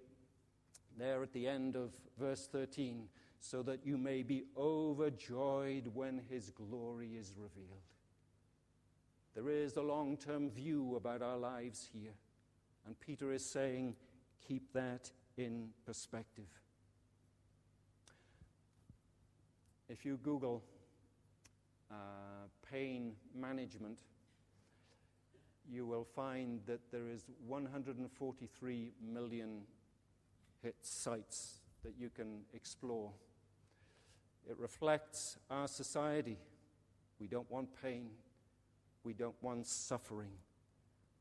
there 0.97 1.23
at 1.23 1.31
the 1.31 1.47
end 1.47 1.77
of 1.77 1.91
verse 2.19 2.45
13 2.51 3.07
so 3.39 3.63
that 3.63 3.85
you 3.85 3.97
may 3.97 4.21
be 4.21 4.43
overjoyed 4.57 5.87
when 5.93 6.19
His 6.29 6.49
glory 6.49 7.15
is 7.15 7.33
revealed. 7.37 7.87
There 9.33 9.47
is 9.47 9.77
a 9.77 9.81
long 9.81 10.17
term 10.17 10.49
view 10.49 10.97
about 10.97 11.21
our 11.21 11.37
lives 11.37 11.87
here. 11.93 12.15
And 12.85 12.99
Peter 12.99 13.31
is 13.31 13.45
saying, 13.45 13.95
keep 14.45 14.73
that 14.73 15.09
in 15.37 15.69
perspective. 15.85 16.49
If 19.87 20.03
you 20.03 20.17
Google 20.21 20.65
uh, 21.89 21.95
pain 22.69 23.13
management, 23.33 23.99
you 25.69 25.85
will 25.85 26.05
find 26.05 26.61
that 26.65 26.79
there 26.91 27.07
is 27.07 27.25
143 27.45 28.91
million 29.01 29.61
hit 30.61 30.75
sites 30.81 31.59
that 31.83 31.93
you 31.99 32.09
can 32.09 32.41
explore. 32.53 33.11
It 34.49 34.57
reflects 34.57 35.37
our 35.49 35.67
society. 35.67 36.37
We 37.19 37.27
don't 37.27 37.49
want 37.51 37.69
pain. 37.81 38.09
We 39.03 39.13
don't 39.13 39.41
want 39.41 39.67
suffering. 39.67 40.31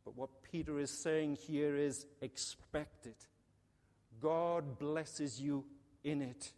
But 0.04 0.16
what 0.16 0.42
Peter 0.42 0.78
is 0.78 0.90
saying 0.90 1.36
here 1.46 1.76
is 1.76 2.06
expect 2.20 3.06
it. 3.06 3.26
God 4.20 4.78
blesses 4.78 5.40
you 5.40 5.64
in 6.04 6.22
it. 6.22 6.52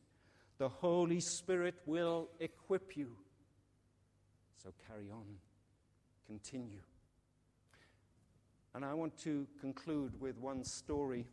The 0.59 0.69
Holy 0.69 1.21
Spirit 1.21 1.77
will 1.87 2.29
equip 2.41 2.97
you. 2.97 3.17
So 4.63 4.73
carry 4.87 5.11
on, 5.11 5.25
continue. 6.27 6.83
And 8.75 8.85
I 8.85 8.93
want 8.93 9.17
to 9.21 9.47
conclude 9.61 10.21
with 10.21 10.37
one 10.39 10.63
story 10.63 11.27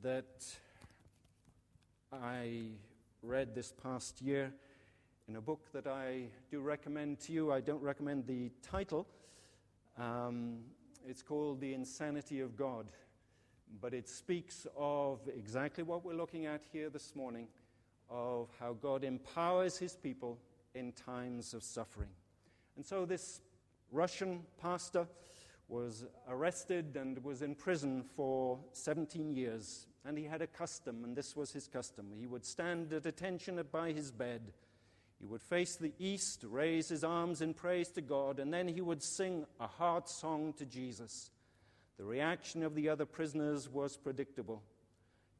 that 0.00 0.46
I 2.12 2.68
read 3.22 3.54
this 3.54 3.72
past 3.72 4.22
year 4.22 4.52
in 5.28 5.36
a 5.36 5.40
book 5.40 5.66
that 5.72 5.86
I 5.88 6.28
do 6.50 6.60
recommend 6.60 7.18
to 7.20 7.32
you. 7.32 7.52
I 7.52 7.60
don't 7.60 7.82
recommend 7.82 8.26
the 8.26 8.52
title. 8.62 9.08
Um, 9.98 10.60
it's 11.06 11.22
called 11.22 11.60
The 11.60 11.74
Insanity 11.74 12.40
of 12.40 12.56
God, 12.56 12.86
but 13.80 13.92
it 13.92 14.08
speaks 14.08 14.68
of 14.76 15.18
exactly 15.36 15.82
what 15.82 16.04
we're 16.04 16.14
looking 16.14 16.46
at 16.46 16.62
here 16.72 16.90
this 16.90 17.16
morning 17.16 17.48
of 18.08 18.50
how 18.60 18.74
God 18.74 19.02
empowers 19.02 19.78
his 19.78 19.96
people 19.96 20.38
in 20.74 20.92
times 20.92 21.54
of 21.54 21.64
suffering. 21.64 22.10
And 22.76 22.86
so 22.86 23.04
this 23.04 23.40
Russian 23.94 24.42
pastor 24.60 25.06
was 25.68 26.04
arrested 26.28 26.96
and 26.96 27.22
was 27.24 27.40
in 27.40 27.54
prison 27.54 28.04
for 28.16 28.58
17 28.72 29.34
years. 29.34 29.86
And 30.04 30.18
he 30.18 30.24
had 30.24 30.42
a 30.42 30.46
custom, 30.46 31.04
and 31.04 31.16
this 31.16 31.34
was 31.34 31.52
his 31.52 31.66
custom. 31.66 32.12
He 32.14 32.26
would 32.26 32.44
stand 32.44 32.92
at 32.92 33.06
attention 33.06 33.62
by 33.72 33.92
his 33.92 34.10
bed 34.10 34.52
he 35.24 35.26
would 35.26 35.42
face 35.42 35.76
the 35.76 35.94
east, 35.98 36.44
raise 36.46 36.90
his 36.90 37.02
arms 37.02 37.40
in 37.40 37.54
praise 37.54 37.88
to 37.92 38.02
God, 38.02 38.38
and 38.38 38.52
then 38.52 38.68
he 38.68 38.82
would 38.82 39.02
sing 39.02 39.46
a 39.58 39.66
heart 39.66 40.06
song 40.06 40.52
to 40.58 40.66
Jesus. 40.66 41.30
The 41.96 42.04
reaction 42.04 42.62
of 42.62 42.74
the 42.74 42.90
other 42.90 43.06
prisoners 43.06 43.68
was 43.68 43.96
predictable. 43.96 44.62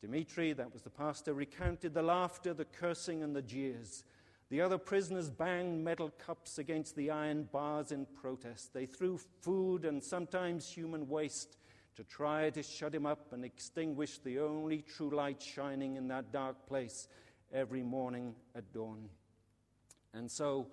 Dmitri, 0.00 0.54
that 0.54 0.72
was 0.72 0.80
the 0.80 0.88
pastor, 0.88 1.34
recounted 1.34 1.92
the 1.92 2.02
laughter, 2.02 2.54
the 2.54 2.64
cursing, 2.64 3.22
and 3.22 3.36
the 3.36 3.42
jeers. 3.42 4.04
The 4.50 4.60
other 4.60 4.78
prisoners 4.78 5.30
banged 5.30 5.82
metal 5.82 6.10
cups 6.18 6.58
against 6.58 6.96
the 6.96 7.10
iron 7.10 7.48
bars 7.50 7.92
in 7.92 8.06
protest. 8.06 8.74
They 8.74 8.86
threw 8.86 9.18
food 9.40 9.84
and 9.84 10.02
sometimes 10.02 10.68
human 10.68 11.08
waste 11.08 11.56
to 11.96 12.04
try 12.04 12.50
to 12.50 12.62
shut 12.62 12.94
him 12.94 13.06
up 13.06 13.32
and 13.32 13.44
extinguish 13.44 14.18
the 14.18 14.40
only 14.40 14.82
true 14.82 15.10
light 15.10 15.40
shining 15.40 15.96
in 15.96 16.08
that 16.08 16.32
dark 16.32 16.66
place 16.66 17.08
every 17.52 17.82
morning 17.82 18.34
at 18.54 18.72
dawn. 18.72 19.08
And 20.12 20.30
so 20.30 20.66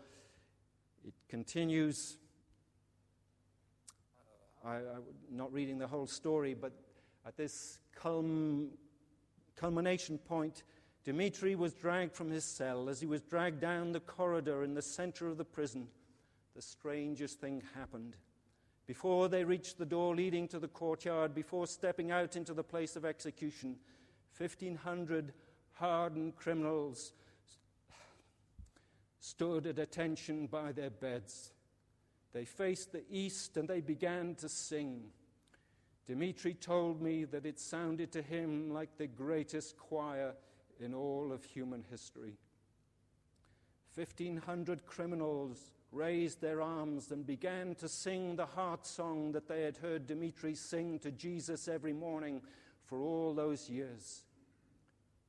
it 1.05 1.13
continues. 1.29 2.17
I, 4.65 4.77
am 4.77 5.03
not 5.31 5.51
reading 5.53 5.77
the 5.77 5.87
whole 5.87 6.07
story, 6.07 6.53
but 6.53 6.73
at 7.25 7.37
this 7.37 7.79
culm, 7.99 8.69
culmination 9.55 10.17
point, 10.17 10.63
Dmitri 11.03 11.55
was 11.55 11.73
dragged 11.73 12.13
from 12.13 12.29
his 12.29 12.45
cell. 12.45 12.87
As 12.87 12.99
he 12.99 13.07
was 13.07 13.21
dragged 13.21 13.59
down 13.59 13.91
the 13.91 13.99
corridor 13.99 14.63
in 14.63 14.73
the 14.73 14.81
center 14.81 15.27
of 15.27 15.37
the 15.37 15.45
prison, 15.45 15.87
the 16.55 16.61
strangest 16.61 17.39
thing 17.39 17.63
happened. 17.75 18.15
Before 18.85 19.27
they 19.27 19.43
reached 19.43 19.77
the 19.77 19.85
door 19.85 20.15
leading 20.15 20.47
to 20.49 20.59
the 20.59 20.67
courtyard, 20.67 21.33
before 21.33 21.65
stepping 21.65 22.11
out 22.11 22.35
into 22.35 22.53
the 22.53 22.63
place 22.63 22.95
of 22.95 23.05
execution, 23.05 23.77
1,500 24.37 25.33
hardened 25.73 26.35
criminals 26.35 27.13
stood 29.19 29.65
at 29.65 29.79
attention 29.79 30.47
by 30.47 30.71
their 30.71 30.89
beds. 30.89 31.51
They 32.33 32.45
faced 32.45 32.91
the 32.91 33.03
east 33.09 33.57
and 33.57 33.67
they 33.67 33.81
began 33.81 34.35
to 34.35 34.49
sing. 34.49 35.03
Dmitri 36.07 36.55
told 36.55 37.01
me 37.01 37.23
that 37.25 37.45
it 37.45 37.59
sounded 37.59 38.11
to 38.11 38.21
him 38.21 38.71
like 38.71 38.97
the 38.97 39.07
greatest 39.07 39.77
choir 39.77 40.33
in 40.81 40.93
all 40.93 41.31
of 41.31 41.43
human 41.43 41.83
history. 41.89 42.37
1,500 43.95 44.85
criminals 44.85 45.71
raised 45.91 46.39
their 46.39 46.61
arms 46.61 47.11
and 47.11 47.25
began 47.25 47.75
to 47.75 47.89
sing 47.89 48.35
the 48.35 48.45
heart 48.45 48.85
song 48.87 49.33
that 49.33 49.47
they 49.47 49.63
had 49.63 49.77
heard 49.77 50.07
Dmitri 50.07 50.55
sing 50.55 50.99
to 50.99 51.11
Jesus 51.11 51.67
every 51.67 51.91
morning 51.91 52.41
for 52.85 53.01
all 53.01 53.33
those 53.33 53.69
years. 53.69 54.23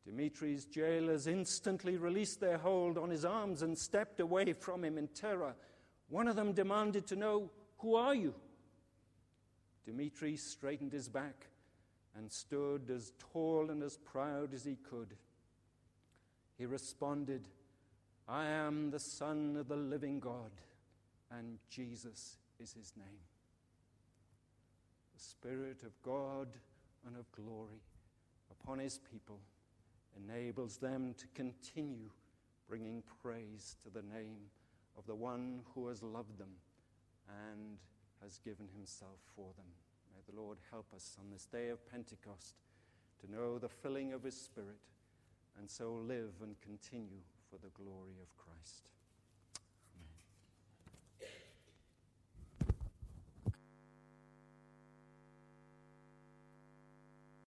Dmitri's 0.06 0.64
jailers 0.64 1.26
instantly 1.26 1.96
released 1.96 2.40
their 2.40 2.58
hold 2.58 2.98
on 2.98 3.10
his 3.10 3.24
arms 3.24 3.62
and 3.62 3.76
stepped 3.76 4.20
away 4.20 4.52
from 4.52 4.84
him 4.84 4.98
in 4.98 5.08
terror. 5.08 5.54
One 6.08 6.28
of 6.28 6.36
them 6.36 6.52
demanded 6.52 7.06
to 7.08 7.16
know, 7.16 7.50
Who 7.78 7.94
are 7.94 8.14
you? 8.14 8.34
Dimitri 9.84 10.36
straightened 10.36 10.92
his 10.92 11.08
back 11.08 11.46
and 12.16 12.30
stood 12.30 12.90
as 12.90 13.12
tall 13.32 13.70
and 13.70 13.82
as 13.82 13.96
proud 13.96 14.54
as 14.54 14.64
he 14.64 14.76
could. 14.76 15.16
He 16.62 16.66
responded, 16.66 17.48
I 18.28 18.46
am 18.46 18.92
the 18.92 19.00
Son 19.00 19.56
of 19.56 19.66
the 19.66 19.74
living 19.74 20.20
God, 20.20 20.52
and 21.28 21.58
Jesus 21.68 22.36
is 22.60 22.72
his 22.72 22.92
name. 22.96 23.18
The 25.12 25.20
Spirit 25.20 25.82
of 25.82 26.00
God 26.04 26.46
and 27.04 27.16
of 27.16 27.26
glory 27.32 27.82
upon 28.48 28.78
his 28.78 29.00
people 29.10 29.40
enables 30.16 30.76
them 30.76 31.16
to 31.18 31.26
continue 31.34 32.10
bringing 32.68 33.02
praise 33.20 33.74
to 33.82 33.90
the 33.90 34.06
name 34.14 34.42
of 34.96 35.04
the 35.08 35.16
one 35.16 35.62
who 35.74 35.88
has 35.88 36.00
loved 36.00 36.38
them 36.38 36.54
and 37.50 37.76
has 38.22 38.38
given 38.38 38.68
himself 38.72 39.18
for 39.34 39.50
them. 39.56 39.66
May 40.14 40.20
the 40.32 40.40
Lord 40.40 40.58
help 40.70 40.86
us 40.94 41.16
on 41.18 41.28
this 41.32 41.46
day 41.46 41.70
of 41.70 41.90
Pentecost 41.90 42.54
to 43.20 43.32
know 43.32 43.58
the 43.58 43.68
filling 43.68 44.12
of 44.12 44.22
his 44.22 44.40
Spirit 44.40 44.78
and 45.58 45.70
so 45.70 45.92
live 45.92 46.34
and 46.42 46.60
continue 46.60 47.22
for 47.50 47.58
the 47.58 47.70
glory 47.74 48.16
of 48.22 48.36
Christ. 48.36 48.90